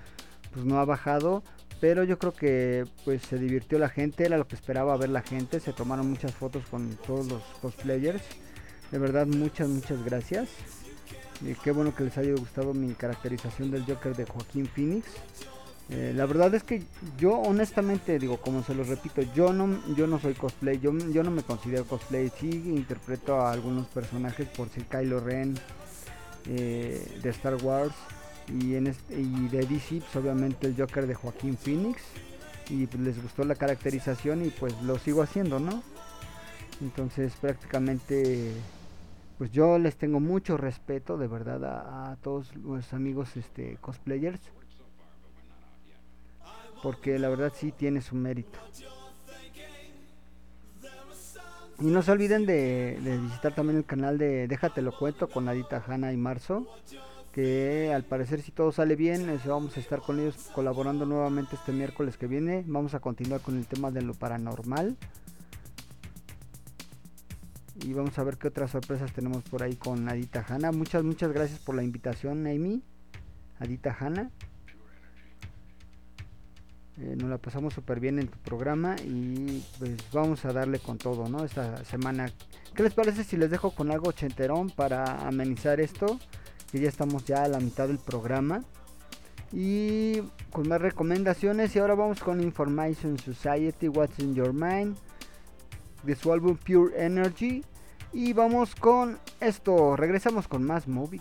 pues 0.52 0.66
no 0.66 0.78
ha 0.78 0.84
bajado, 0.84 1.42
pero 1.80 2.04
yo 2.04 2.18
creo 2.18 2.32
que 2.32 2.84
pues 3.04 3.22
se 3.22 3.38
divirtió 3.38 3.78
la 3.78 3.88
gente, 3.88 4.24
era 4.24 4.38
lo 4.38 4.46
que 4.46 4.54
esperaba 4.54 4.96
ver 4.96 5.10
la 5.10 5.22
gente, 5.22 5.58
se 5.58 5.72
tomaron 5.72 6.08
muchas 6.08 6.32
fotos 6.32 6.64
con 6.70 6.90
todos 7.06 7.26
los 7.26 7.42
cosplayers. 7.60 8.22
De 8.90 8.98
verdad 8.98 9.26
muchas 9.26 9.68
muchas 9.68 10.04
gracias. 10.04 10.48
Y 11.40 11.54
qué 11.54 11.72
bueno 11.72 11.94
que 11.94 12.04
les 12.04 12.16
haya 12.16 12.32
gustado 12.32 12.74
mi 12.74 12.94
caracterización 12.94 13.70
del 13.70 13.84
Joker 13.84 14.16
de 14.16 14.24
Joaquín 14.24 14.66
Phoenix. 14.66 15.06
Eh, 15.90 16.12
la 16.16 16.24
verdad 16.24 16.54
es 16.54 16.62
que 16.62 16.82
yo 17.18 17.38
honestamente 17.38 18.18
digo, 18.18 18.38
como 18.38 18.62
se 18.62 18.74
los 18.74 18.88
repito, 18.88 19.20
yo 19.34 19.52
no, 19.52 19.78
yo 19.94 20.06
no 20.06 20.18
soy 20.18 20.34
cosplay, 20.34 20.80
yo, 20.80 20.92
yo 21.12 21.22
no 21.22 21.30
me 21.30 21.42
considero 21.42 21.84
cosplay, 21.84 22.30
sí 22.40 22.48
interpreto 22.48 23.40
a 23.40 23.52
algunos 23.52 23.86
personajes 23.88 24.48
por 24.48 24.70
si 24.70 24.80
Kylo 24.80 25.20
Ren 25.20 25.54
eh, 26.46 27.20
de 27.22 27.30
Star 27.30 27.56
Wars, 27.62 27.94
y, 28.48 28.74
en 28.74 28.94
y 29.10 29.48
de 29.48 29.60
DC 29.60 30.00
pues, 30.00 30.16
obviamente 30.16 30.66
el 30.66 30.76
Joker 30.76 31.06
de 31.06 31.14
Joaquín 31.14 31.56
Phoenix 31.56 32.02
y 32.68 32.86
pues, 32.86 33.02
les 33.02 33.22
gustó 33.22 33.44
la 33.44 33.54
caracterización 33.54 34.44
y 34.44 34.50
pues 34.50 34.74
lo 34.82 34.98
sigo 34.98 35.22
haciendo 35.22 35.58
no 35.58 35.82
entonces 36.80 37.32
prácticamente 37.40 38.52
pues 39.38 39.50
yo 39.50 39.78
les 39.78 39.96
tengo 39.96 40.20
mucho 40.20 40.56
respeto 40.56 41.16
de 41.16 41.26
verdad 41.26 41.64
a, 41.64 42.16
todos 42.22 42.54
los 42.56 42.92
amigos 42.92 43.36
este 43.36 43.78
cosplayers 43.80 44.40
porque 46.84 47.18
la 47.18 47.30
verdad 47.30 47.50
sí 47.56 47.72
tiene 47.72 48.02
su 48.02 48.14
mérito. 48.14 48.58
Y 51.80 51.86
no 51.86 52.02
se 52.02 52.12
olviden 52.12 52.44
de, 52.44 53.18
visitar 53.22 53.54
también 53.54 53.78
el 53.78 53.86
canal 53.86 54.18
de 54.18 54.46
Déjate 54.46 54.82
lo 54.82 54.96
cuento 54.96 55.28
con 55.28 55.48
Adita 55.48 55.82
Hanna 55.84 56.12
y 56.12 56.16
Marzo 56.16 56.68
que 57.32 57.90
al 57.92 58.04
parecer 58.04 58.42
si 58.42 58.52
todo 58.52 58.70
sale 58.70 58.94
bien 58.94 59.40
vamos 59.44 59.76
a 59.76 59.80
estar 59.80 60.00
con 60.00 60.20
ellos 60.20 60.50
colaborando 60.54 61.04
nuevamente 61.04 61.56
este 61.56 61.72
miércoles 61.72 62.16
que 62.16 62.28
viene. 62.28 62.62
Vamos 62.66 62.94
a 62.94 63.00
continuar 63.00 63.40
con 63.40 63.56
el 63.56 63.66
tema 63.66 63.90
de 63.90 64.02
lo 64.02 64.14
paranormal. 64.14 64.96
Y 67.82 67.92
vamos 67.92 68.16
a 68.18 68.24
ver 68.24 68.36
qué 68.36 68.48
otras 68.48 68.70
sorpresas 68.70 69.12
tenemos 69.12 69.42
por 69.44 69.62
ahí 69.62 69.74
con 69.74 70.08
Adita 70.08 70.44
Hanna 70.46 70.70
muchas 70.70 71.02
muchas 71.02 71.32
gracias 71.32 71.58
por 71.58 71.74
la 71.74 71.82
invitación 71.82 72.46
Amy. 72.46 72.82
Adita 73.58 73.96
Hanna 73.98 74.30
eh, 77.00 77.16
nos 77.16 77.30
la 77.30 77.38
pasamos 77.38 77.74
súper 77.74 78.00
bien 78.00 78.18
en 78.18 78.28
tu 78.28 78.38
programa 78.38 78.96
y 79.04 79.64
pues 79.78 79.96
vamos 80.12 80.44
a 80.44 80.52
darle 80.52 80.78
con 80.78 80.98
todo, 80.98 81.28
¿no? 81.28 81.44
Esta 81.44 81.85
semana. 81.85 82.30
¿Qué 82.74 82.83
les 82.83 82.94
parece 82.94 83.24
si 83.24 83.37
les 83.37 83.50
dejo 83.50 83.70
con 83.70 83.90
algo 83.90 84.09
ochenterón 84.09 84.70
para 84.70 85.26
amenizar 85.26 85.80
esto? 85.80 86.18
que 86.74 86.80
ya 86.80 86.88
estamos 86.88 87.24
ya 87.24 87.44
a 87.44 87.48
la 87.48 87.61
mitad 87.61 87.87
del 87.87 88.00
programa. 88.00 88.64
Y 89.52 90.22
con 90.50 90.66
más 90.66 90.80
recomendaciones. 90.80 91.76
Y 91.76 91.78
ahora 91.78 91.94
vamos 91.94 92.18
con 92.18 92.40
Information 92.42 93.16
Society, 93.16 93.87
What's 93.87 94.18
in 94.18 94.35
Your 94.35 94.52
Mind. 94.52 94.96
De 96.02 96.16
su 96.16 96.33
álbum 96.33 96.57
Pure 96.57 97.00
Energy. 97.00 97.64
Y 98.12 98.33
vamos 98.33 98.74
con 98.74 99.20
esto. 99.38 99.94
Regresamos 99.94 100.48
con 100.48 100.64
más 100.64 100.88
Moby. 100.88 101.20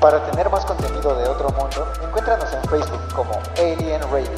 Para 0.00 0.24
tener 0.30 0.50
más 0.50 0.64
contenido 0.64 1.16
de 1.16 1.28
otro 1.28 1.48
mundo, 1.50 1.86
encuéntranos 2.02 2.52
en 2.52 2.62
Facebook 2.68 3.00
como 3.14 3.32
Alien 3.56 4.02
Radio. 4.10 4.30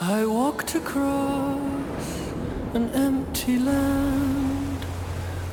I 0.00 0.26
walked 0.26 0.74
across 0.74 1.58
an 2.74 2.90
empty 2.94 3.58
land. 3.58 4.84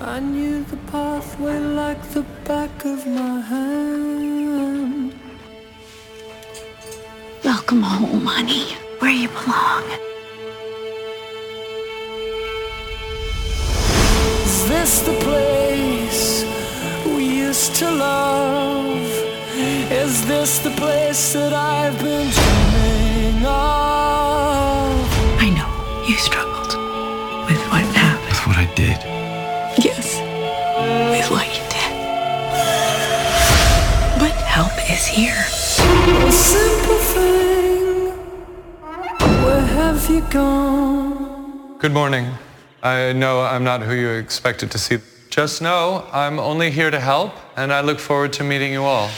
I 0.02 0.20
knew 0.20 0.64
the 0.66 0.78
pathway 0.92 1.60
like 1.60 2.02
the 2.14 2.24
back 2.46 2.84
of 2.84 3.06
my 3.06 3.42
hand. 3.42 5.14
Welcome 7.44 7.84
home, 7.84 8.26
honey. 8.26 8.76
Where 9.00 9.12
you 9.12 9.30
belong. 9.30 9.84
Is 14.46 14.68
this 14.68 15.02
the 15.02 15.14
place 15.22 15.46
we 15.46 15.60
used 15.60 15.65
to 17.76 17.92
love? 17.92 19.06
Is 19.92 20.26
this 20.26 20.60
the 20.60 20.70
place 20.72 21.34
that 21.34 21.52
I've 21.52 22.00
been 22.00 22.30
dreaming 22.32 23.46
of? 23.46 24.96
I 25.44 25.50
know 25.50 25.70
you 26.08 26.16
struggled 26.16 26.72
with 27.50 27.60
what 27.68 27.84
happened. 27.94 28.30
With 28.30 28.48
what 28.48 28.58
I 28.58 28.74
did. 28.76 28.98
Yes, 29.84 30.16
with 31.12 31.30
what 31.30 31.48
you 31.52 31.64
did. 31.68 31.92
But 34.22 34.36
help 34.48 34.72
is 34.90 35.06
here. 35.06 35.44
A 36.28 36.32
simple 36.32 37.00
thing. 37.12 38.14
Where 39.44 39.66
have 39.80 40.10
you 40.10 40.22
gone? 40.30 41.78
Good 41.80 41.92
morning. 41.92 42.32
I 42.82 43.12
know 43.12 43.42
I'm 43.42 43.66
not 43.66 43.82
who 43.82 43.94
you 43.94 44.12
expected 44.12 44.72
to 44.72 44.78
see. 44.78 45.00
Just 45.36 45.62
know 45.62 46.08
I'm 46.14 46.40
only 46.40 46.72
here 46.72 46.90
to 46.90 46.98
help, 46.98 47.34
and 47.58 47.74
I 47.74 47.82
look 47.82 48.00
forward 48.00 48.32
to 48.40 48.44
meeting 48.46 48.72
you 48.72 48.86
all. 48.86 49.10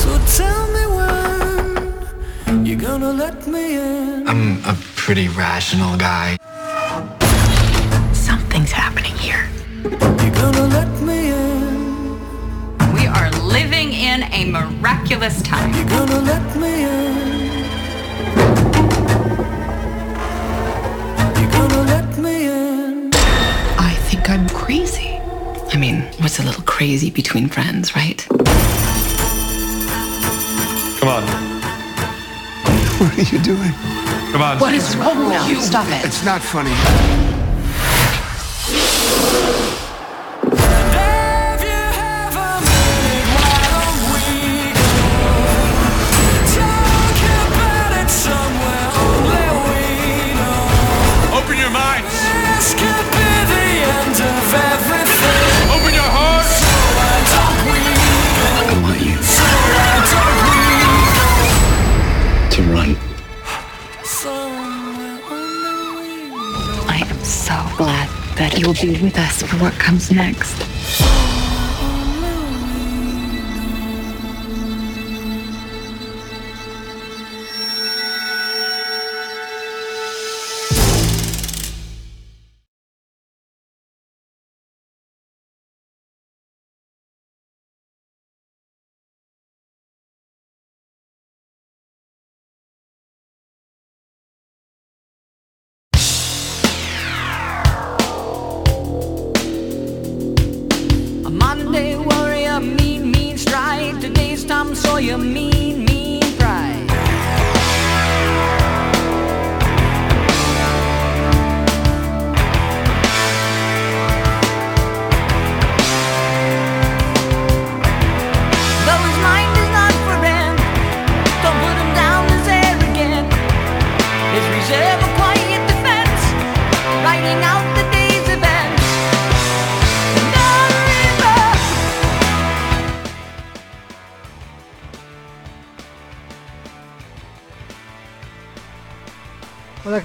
So 0.00 0.18
tell 0.38 0.66
me 0.72 0.86
when 0.96 2.64
you're 2.64 2.80
gonna 2.80 3.12
let 3.12 3.46
me 3.46 3.76
in. 3.76 4.26
I'm 4.26 4.64
a 4.64 4.74
pretty 4.96 5.28
rational 5.28 5.98
guy. 5.98 6.38
Something's 8.14 8.72
happening 8.72 9.14
here. 9.16 9.50
You're 9.84 10.34
gonna 10.42 10.66
let 10.78 10.88
me 11.02 11.28
in. 11.28 12.18
We 12.94 13.06
are 13.08 13.30
living 13.32 13.92
in 13.92 14.22
a 14.32 14.46
miraculous 14.46 15.42
time. 15.42 15.74
You're 15.74 15.90
gonna 15.90 16.20
let 16.20 16.56
me 16.56 16.84
in. 16.84 17.31
Mean, 26.32 26.46
what's 26.46 26.56
a 26.56 26.58
little 26.58 26.64
crazy 26.64 27.10
between 27.10 27.48
friends, 27.48 27.94
right? 27.94 28.26
Come 30.98 31.08
on. 31.08 31.22
What 32.98 33.18
are 33.18 33.36
you 33.36 33.42
doing? 33.42 33.72
Come 34.32 34.42
on. 34.42 34.58
What 34.58 34.74
is 34.74 34.96
wrong 34.96 35.28
with 35.28 35.48
you? 35.48 35.60
Stop 35.60 35.88
it. 35.88 36.04
It's 36.04 36.24
not 36.24 36.40
funny. 36.40 37.31
With 68.90 69.16
us 69.16 69.42
for 69.42 69.56
what 69.58 69.72
comes 69.74 70.10
next. 70.10 70.71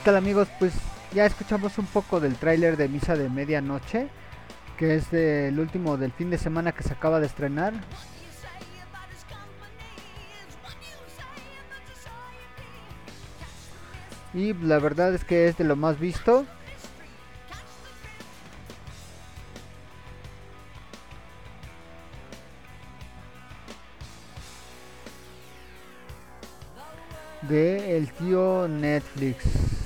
Tal 0.07 0.15
amigos? 0.15 0.47
Pues 0.57 0.71
ya 1.13 1.25
escuchamos 1.25 1.77
un 1.77 1.85
poco 1.85 2.21
del 2.21 2.37
tráiler 2.37 2.77
de 2.77 2.87
Misa 2.87 3.17
de 3.17 3.27
Medianoche, 3.27 4.07
que 4.77 4.95
es 4.95 5.11
el 5.11 5.59
último 5.59 5.97
del 5.97 6.13
fin 6.13 6.29
de 6.29 6.37
semana 6.37 6.71
que 6.71 6.81
se 6.81 6.93
acaba 6.93 7.19
de 7.19 7.25
estrenar. 7.25 7.73
Y 14.33 14.53
la 14.53 14.79
verdad 14.79 15.13
es 15.13 15.25
que 15.25 15.49
es 15.49 15.57
de 15.57 15.65
lo 15.65 15.75
más 15.75 15.99
visto. 15.99 16.45
De 27.41 27.97
el 27.97 28.09
tío 28.13 28.69
Netflix. 28.69 29.76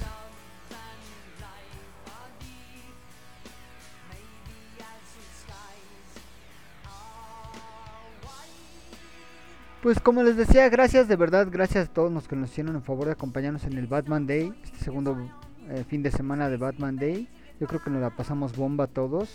Pues 9.81 9.99
como 9.99 10.21
les 10.21 10.37
decía, 10.37 10.69
gracias 10.69 11.07
de 11.07 11.15
verdad, 11.15 11.47
gracias 11.49 11.87
a 11.87 11.91
todos 11.91 12.11
los 12.11 12.27
que 12.27 12.35
nos 12.35 12.51
hicieron 12.51 12.75
el 12.75 12.83
favor 12.83 13.07
de 13.07 13.13
acompañarnos 13.13 13.63
en 13.63 13.79
el 13.79 13.87
Batman 13.87 14.27
Day, 14.27 14.53
este 14.63 14.77
segundo 14.77 15.17
eh, 15.69 15.83
fin 15.87 16.03
de 16.03 16.11
semana 16.11 16.49
de 16.49 16.57
Batman 16.57 16.97
Day. 16.97 17.27
Yo 17.59 17.65
creo 17.65 17.81
que 17.81 17.89
nos 17.89 17.99
la 17.99 18.11
pasamos 18.11 18.55
bomba 18.55 18.85
todos. 18.85 19.29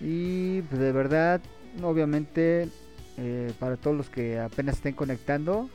Y 0.00 0.62
pues, 0.62 0.80
de 0.80 0.92
verdad, 0.92 1.40
obviamente, 1.82 2.68
eh, 3.16 3.52
para 3.58 3.76
todos 3.76 3.96
los 3.96 4.08
que 4.08 4.38
apenas 4.38 4.76
estén 4.76 4.94
conectando, 4.94 5.68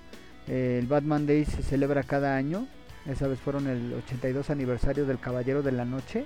eh, 0.48 0.78
el 0.80 0.88
Batman 0.88 1.28
Day 1.28 1.44
se 1.44 1.62
celebra 1.62 2.04
cada 2.04 2.38
año. 2.38 2.68
Esa 3.06 3.28
vez 3.28 3.42
fueron 3.42 3.68
el 3.68 3.94
82 3.94 4.52
aniversario 4.52 5.06
del 5.06 5.20
Caballero 5.20 5.64
de 5.64 5.74
la 5.74 5.84
Noche. 5.84 6.24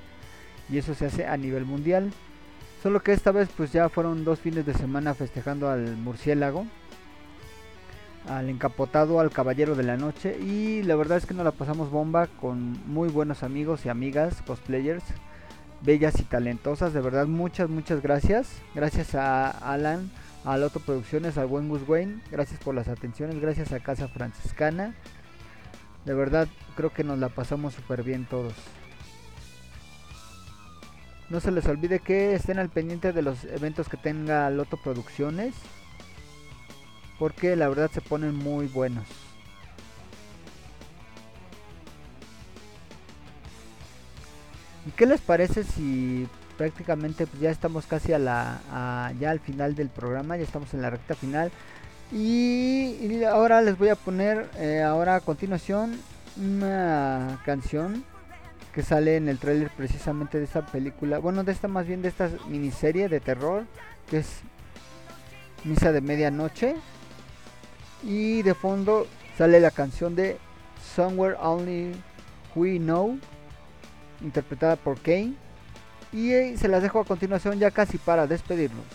Y 0.69 0.77
eso 0.77 0.93
se 0.93 1.07
hace 1.07 1.25
a 1.25 1.35
nivel 1.35 1.65
mundial. 1.65 2.11
Solo 2.83 3.01
que 3.01 3.11
esta 3.11 3.31
vez 3.31 3.49
pues 3.57 3.71
ya 3.71 3.89
fueron 3.89 4.23
dos 4.23 4.37
fines 4.37 4.67
de 4.67 4.75
semana 4.75 5.15
festejando 5.15 5.67
al 5.67 5.97
murciélago 5.97 6.67
al 8.29 8.49
encapotado, 8.49 9.19
al 9.19 9.31
caballero 9.31 9.75
de 9.75 9.83
la 9.83 9.97
noche. 9.97 10.37
Y 10.39 10.83
la 10.83 10.95
verdad 10.95 11.17
es 11.17 11.25
que 11.25 11.33
nos 11.33 11.45
la 11.45 11.51
pasamos 11.51 11.91
bomba 11.91 12.27
con 12.27 12.77
muy 12.87 13.09
buenos 13.09 13.43
amigos 13.43 13.85
y 13.85 13.89
amigas, 13.89 14.41
cosplayers, 14.45 15.03
bellas 15.81 16.19
y 16.19 16.23
talentosas. 16.23 16.93
De 16.93 17.01
verdad, 17.01 17.27
muchas, 17.27 17.69
muchas 17.69 18.01
gracias. 18.01 18.61
Gracias 18.73 19.15
a 19.15 19.49
Alan, 19.49 20.11
a 20.43 20.57
Loto 20.57 20.79
Producciones, 20.79 21.37
al 21.37 21.47
buen 21.47 21.69
Gus 21.69 21.87
Wayne. 21.87 22.21
Gracias 22.31 22.59
por 22.59 22.75
las 22.75 22.87
atenciones. 22.87 23.39
Gracias 23.39 23.71
a 23.71 23.79
Casa 23.79 24.07
Franciscana. 24.07 24.95
De 26.05 26.13
verdad, 26.13 26.47
creo 26.75 26.93
que 26.93 27.03
nos 27.03 27.19
la 27.19 27.29
pasamos 27.29 27.73
súper 27.73 28.03
bien 28.03 28.25
todos. 28.25 28.53
No 31.29 31.39
se 31.39 31.51
les 31.51 31.65
olvide 31.65 31.99
que 31.99 32.35
estén 32.35 32.59
al 32.59 32.69
pendiente 32.69 33.11
de 33.11 33.23
los 33.23 33.45
eventos 33.45 33.89
que 33.89 33.97
tenga 33.97 34.47
Loto 34.51 34.77
Producciones 34.77 35.55
porque 37.19 37.55
la 37.55 37.67
verdad 37.67 37.89
se 37.91 38.01
ponen 38.01 38.35
muy 38.35 38.67
buenos. 38.67 39.05
¿Y 44.87 44.91
qué 44.91 45.05
les 45.05 45.21
parece 45.21 45.63
si 45.63 46.27
prácticamente 46.57 47.25
pues, 47.27 47.41
ya 47.41 47.49
estamos 47.49 47.85
casi 47.85 48.13
a 48.13 48.19
la 48.19 49.13
ya 49.19 49.31
al 49.31 49.39
final 49.39 49.75
del 49.75 49.89
programa, 49.89 50.37
ya 50.37 50.43
estamos 50.43 50.73
en 50.73 50.81
la 50.81 50.89
recta 50.89 51.15
final 51.15 51.51
y, 52.11 53.23
ahora 53.23 53.61
les 53.61 53.77
voy 53.77 53.89
a 53.89 53.95
poner 53.95 54.49
eh, 54.57 54.83
ahora 54.83 55.15
a 55.15 55.21
continuación 55.21 55.99
una 56.37 57.41
canción 57.45 58.05
que 58.73 58.83
sale 58.83 59.15
en 59.15 59.27
el 59.27 59.39
tráiler 59.39 59.71
precisamente 59.75 60.37
de 60.37 60.43
esta 60.43 60.65
película, 60.65 61.17
bueno 61.17 61.43
de 61.43 61.51
esta 61.51 61.67
más 61.67 61.87
bien 61.87 62.01
de 62.01 62.09
esta 62.09 62.29
miniserie 62.47 63.09
de 63.09 63.19
terror 63.19 63.65
que 64.09 64.17
es 64.19 64.41
Misa 65.63 65.91
de 65.91 66.01
Medianoche 66.01 66.75
y 68.05 68.43
de 68.43 68.53
fondo 68.53 69.07
sale 69.37 69.59
la 69.59 69.71
canción 69.71 70.15
de 70.15 70.37
Somewhere 70.95 71.35
Only 71.41 71.91
We 72.55 72.77
Know, 72.77 73.19
interpretada 74.21 74.75
por 74.75 74.99
Kane. 75.01 75.33
Y 76.13 76.31
eh, 76.31 76.55
se 76.57 76.67
las 76.67 76.83
dejo 76.83 76.99
a 76.99 77.05
continuación 77.05 77.59
ya 77.59 77.71
casi 77.71 77.97
para 77.97 78.27
despedirnos. 78.27 78.85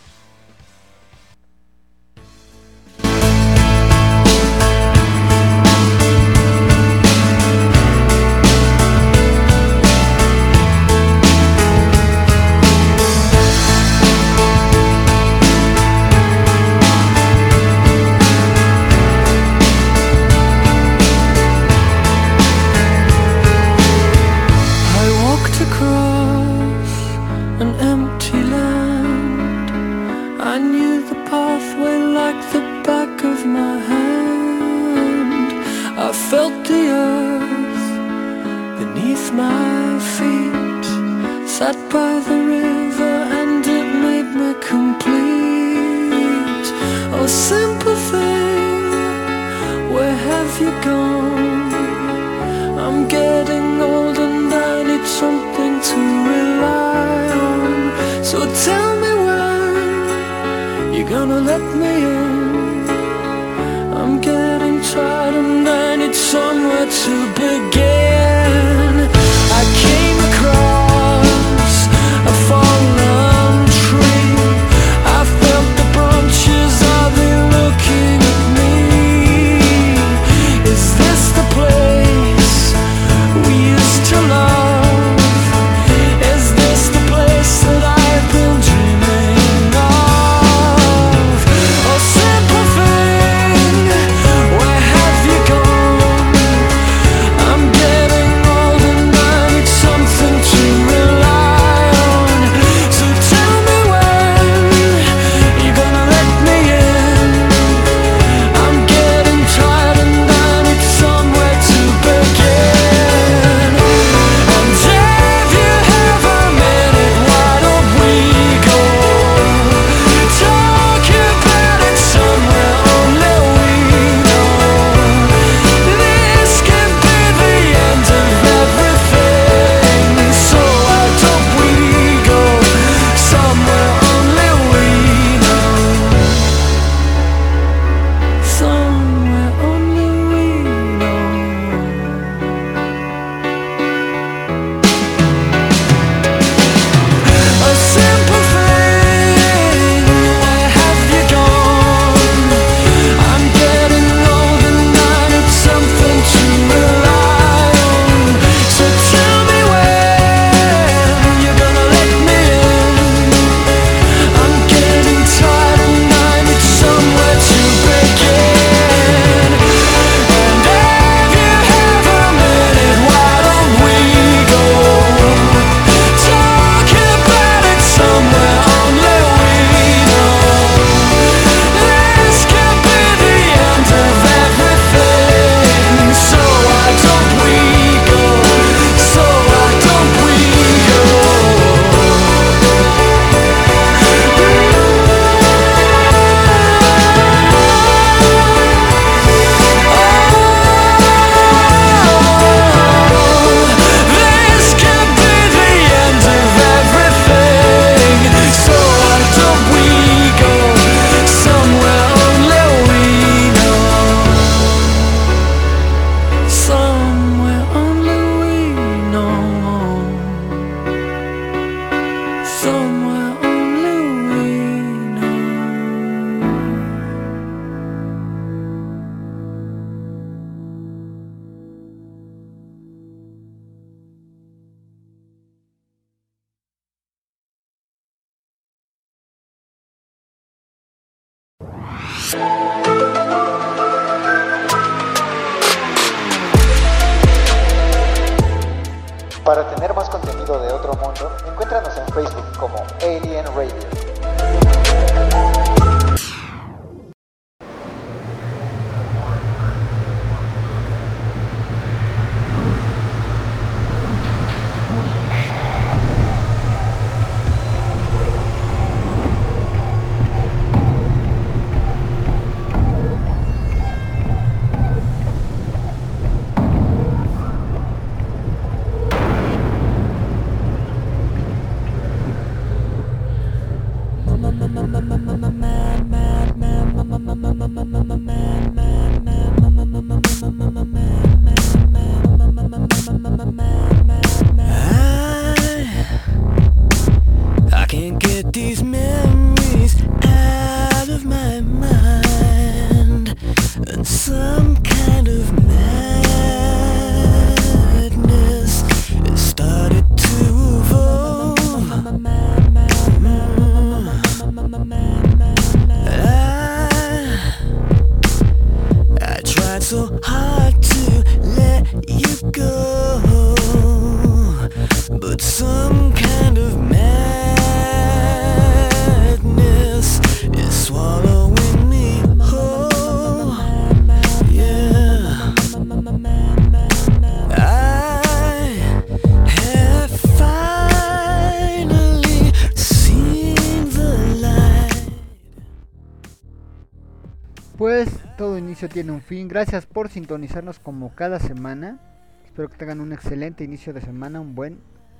Tiene 348.89 349.12
un 349.12 349.20
fin. 349.20 349.49
Gracias 349.49 349.87
por 349.87 350.09
sintonizarnos 350.09 350.78
como 350.78 351.14
cada 351.14 351.39
semana. 351.39 351.99
Espero 352.45 352.68
que 352.68 352.76
tengan 352.76 353.01
un 353.01 353.12
excelente 353.12 353.64
inicio 353.64 353.93
de 353.93 354.01
semana, 354.01 354.41
un 354.41 354.55
buen 354.55 354.78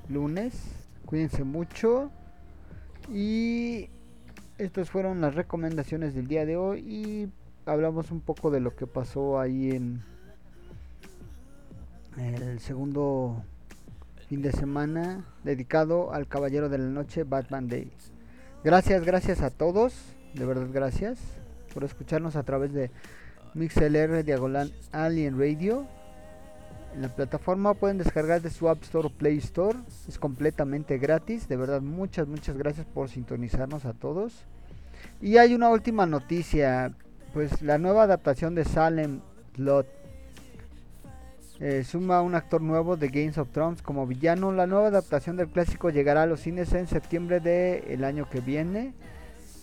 lunes. 0.08 0.54
Cuídense 1.04 1.44
mucho. 1.44 2.11
Y 3.12 3.88
estas 4.58 4.90
fueron 4.90 5.20
las 5.20 5.34
recomendaciones 5.34 6.14
del 6.14 6.26
día 6.26 6.46
de 6.46 6.56
hoy. 6.56 6.80
Y 6.80 7.28
hablamos 7.66 8.11
un 8.11 8.20
poco 8.20 8.50
de 8.50 8.61
lo 8.61 8.74
que 8.74 8.86
pasó 8.86 9.38
ahí 9.38 9.70
en 9.70 10.02
el 12.18 12.61
segundo 12.61 13.44
fin 14.28 14.42
de 14.42 14.52
semana 14.52 15.24
dedicado 15.42 16.12
al 16.12 16.28
Caballero 16.28 16.68
de 16.68 16.78
la 16.78 16.88
Noche, 16.88 17.24
Batman 17.24 17.68
Day. 17.68 17.90
Gracias, 18.62 19.04
gracias 19.04 19.42
a 19.42 19.50
todos. 19.50 20.14
De 20.34 20.44
verdad, 20.44 20.68
gracias 20.72 21.18
por 21.74 21.84
escucharnos 21.84 22.36
a 22.36 22.42
través 22.42 22.72
de 22.72 22.90
MixLR 23.55 24.24
Diagonal 24.24 24.72
Alien 24.92 25.38
Radio. 25.38 25.86
En 26.94 27.03
la 27.03 27.09
plataforma 27.09 27.74
pueden 27.74 27.98
descargar 27.98 28.42
de 28.42 28.51
su 28.51 28.68
App 28.68 28.82
Store 28.82 29.07
o 29.07 29.11
Play 29.11 29.38
Store. 29.38 29.78
Es 30.09 30.18
completamente 30.18 30.98
gratis. 30.98 31.48
De 31.48 31.57
verdad, 31.57 31.80
muchas, 31.80 32.26
muchas 32.26 32.57
gracias 32.57 32.86
por 32.86 33.09
sintonizarnos 33.09 33.84
a 33.84 33.92
todos. 33.92 34.44
Y 35.20 35.36
hay 35.36 35.55
una 35.55 35.68
última 35.70 36.07
noticia. 36.07 36.92
Pues 37.32 37.62
la 37.62 37.78
nueva 37.78 38.05
adaptación 38.05 38.55
de 38.55 38.64
Salem 38.64 39.20
Slot. 39.55 39.86
Eh, 41.61 41.84
suma 41.84 42.22
un 42.22 42.34
actor 42.34 42.62
nuevo 42.62 42.96
de 42.96 43.09
Games 43.09 43.38
of 43.38 43.51
Thrones 43.51 43.82
como 43.82 44.07
villano. 44.07 44.51
La 44.51 44.66
nueva 44.66 44.88
adaptación 44.88 45.36
del 45.36 45.48
clásico 45.48 45.90
llegará 45.90 46.22
a 46.22 46.26
los 46.26 46.40
cines 46.40 46.72
en 46.72 46.88
septiembre 46.88 47.38
del 47.38 48.03
año 48.03 48.28
que 48.28 48.40
viene. 48.40 48.94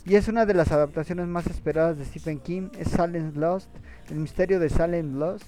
Y 0.08 0.16
es 0.16 0.30
una 0.30 0.46
de 0.46 0.54
las 0.54 0.72
adaptaciones 0.72 1.28
más 1.28 1.48
esperadas 1.48 1.98
de 1.98 2.06
Stephen 2.06 2.40
King. 2.40 2.70
Es 2.80 2.92
Salem 2.92 3.34
Lost. 3.36 3.68
El 4.10 4.20
misterio 4.20 4.58
de 4.58 4.70
Salem 4.70 5.20
Lost. 5.20 5.46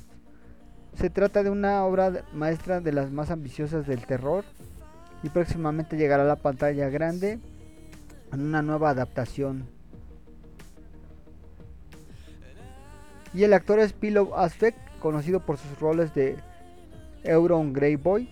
Se 0.95 1.09
trata 1.09 1.43
de 1.43 1.49
una 1.49 1.85
obra 1.85 2.25
maestra 2.33 2.81
de 2.81 2.91
las 2.91 3.09
más 3.09 3.31
ambiciosas 3.31 3.87
del 3.87 4.05
terror 4.05 4.43
y 5.23 5.29
próximamente 5.29 5.95
llegará 5.95 6.23
a 6.23 6.27
la 6.27 6.35
pantalla 6.35 6.89
grande 6.89 7.39
en 8.33 8.41
una 8.41 8.61
nueva 8.61 8.89
adaptación. 8.89 9.65
Y 13.33 13.43
el 13.43 13.53
actor 13.53 13.79
es 13.79 13.93
Pillow 13.93 14.35
Aspect, 14.35 14.77
conocido 14.99 15.39
por 15.39 15.57
sus 15.57 15.79
roles 15.79 16.13
de 16.13 16.35
Euron 17.23 17.71
Greyboy, 17.71 18.27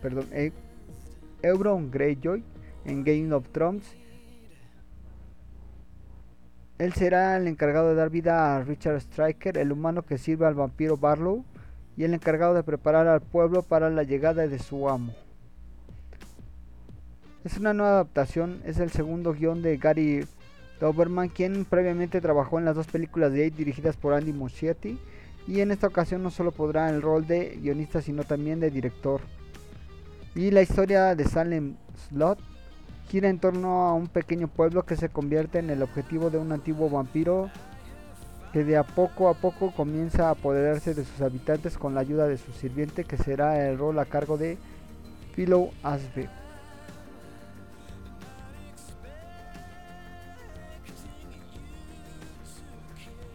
perdón, 0.00 0.28
E- 0.32 0.52
Euron 1.42 1.90
Greyjoy 1.90 2.42
en 2.86 3.04
Game 3.04 3.34
of 3.34 3.48
Thrones. 3.50 3.84
Él 6.78 6.92
será 6.92 7.36
el 7.36 7.48
encargado 7.48 7.88
de 7.88 7.96
dar 7.96 8.08
vida 8.08 8.56
a 8.56 8.62
Richard 8.62 9.00
Striker, 9.00 9.58
el 9.58 9.72
humano 9.72 10.02
que 10.02 10.16
sirve 10.16 10.46
al 10.46 10.54
vampiro 10.54 10.96
Barlow, 10.96 11.44
y 11.96 12.04
el 12.04 12.14
encargado 12.14 12.54
de 12.54 12.62
preparar 12.62 13.08
al 13.08 13.20
pueblo 13.20 13.62
para 13.62 13.90
la 13.90 14.04
llegada 14.04 14.46
de 14.46 14.58
su 14.60 14.88
amo. 14.88 15.12
Es 17.44 17.58
una 17.58 17.74
nueva 17.74 17.92
adaptación, 17.94 18.60
es 18.64 18.78
el 18.78 18.90
segundo 18.90 19.32
guion 19.32 19.62
de 19.62 19.76
Gary 19.76 20.24
Doberman, 20.80 21.28
quien 21.28 21.64
previamente 21.64 22.20
trabajó 22.20 22.60
en 22.60 22.64
las 22.64 22.76
dos 22.76 22.86
películas 22.86 23.32
de 23.32 23.42
Eight 23.42 23.56
dirigidas 23.56 23.96
por 23.96 24.14
Andy 24.14 24.32
Muschietti, 24.32 24.98
y 25.48 25.60
en 25.60 25.72
esta 25.72 25.88
ocasión 25.88 26.22
no 26.22 26.30
solo 26.30 26.52
podrá 26.52 26.90
el 26.90 27.02
rol 27.02 27.26
de 27.26 27.58
guionista, 27.60 28.02
sino 28.02 28.22
también 28.22 28.60
de 28.60 28.70
director. 28.70 29.20
Y 30.36 30.52
la 30.52 30.62
historia 30.62 31.16
de 31.16 31.24
Salem 31.24 31.74
Slot 32.08 32.38
gira 33.08 33.28
en 33.28 33.38
torno 33.38 33.86
a 33.86 33.94
un 33.94 34.08
pequeño 34.08 34.48
pueblo 34.48 34.84
que 34.84 34.96
se 34.96 35.08
convierte 35.08 35.58
en 35.58 35.70
el 35.70 35.82
objetivo 35.82 36.30
de 36.30 36.38
un 36.38 36.52
antiguo 36.52 36.90
vampiro 36.90 37.50
que 38.52 38.64
de 38.64 38.76
a 38.76 38.82
poco 38.82 39.28
a 39.28 39.34
poco 39.34 39.72
comienza 39.72 40.28
a 40.28 40.30
apoderarse 40.32 40.94
de 40.94 41.04
sus 41.04 41.20
habitantes 41.20 41.76
con 41.76 41.94
la 41.94 42.00
ayuda 42.00 42.26
de 42.26 42.38
su 42.38 42.52
sirviente 42.52 43.04
que 43.04 43.16
será 43.16 43.68
el 43.68 43.78
rol 43.78 43.98
a 43.98 44.04
cargo 44.04 44.38
de 44.38 44.58
Philo 45.34 45.70
Asbe. 45.82 46.28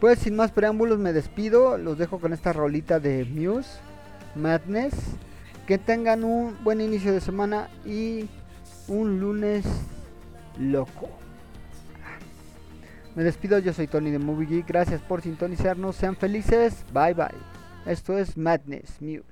Pues 0.00 0.18
sin 0.18 0.36
más 0.36 0.50
preámbulos 0.50 0.98
me 0.98 1.12
despido, 1.12 1.78
los 1.78 1.96
dejo 1.96 2.18
con 2.18 2.32
esta 2.32 2.52
rolita 2.52 3.00
de 3.00 3.24
Muse, 3.24 3.78
Madness. 4.34 4.94
Que 5.66 5.78
tengan 5.78 6.24
un 6.24 6.62
buen 6.62 6.82
inicio 6.82 7.10
de 7.10 7.22
semana 7.22 7.70
y 7.86 8.28
un 8.88 9.20
lunes 9.20 9.64
loco. 10.58 11.08
Me 13.14 13.22
despido, 13.22 13.58
yo 13.58 13.72
soy 13.72 13.86
Tony 13.86 14.10
de 14.10 14.18
Movie 14.18 14.46
Geek. 14.46 14.66
Gracias 14.66 15.00
por 15.00 15.22
sintonizarnos. 15.22 15.96
Sean 15.96 16.16
felices. 16.16 16.84
Bye 16.92 17.14
bye. 17.14 17.28
Esto 17.86 18.18
es 18.18 18.36
Madness 18.36 19.00
Muse. 19.00 19.22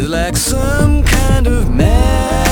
is 0.00 0.08
like 0.08 0.36
some 0.36 1.02
kind 1.02 1.46
of 1.46 1.74
man 1.74 2.49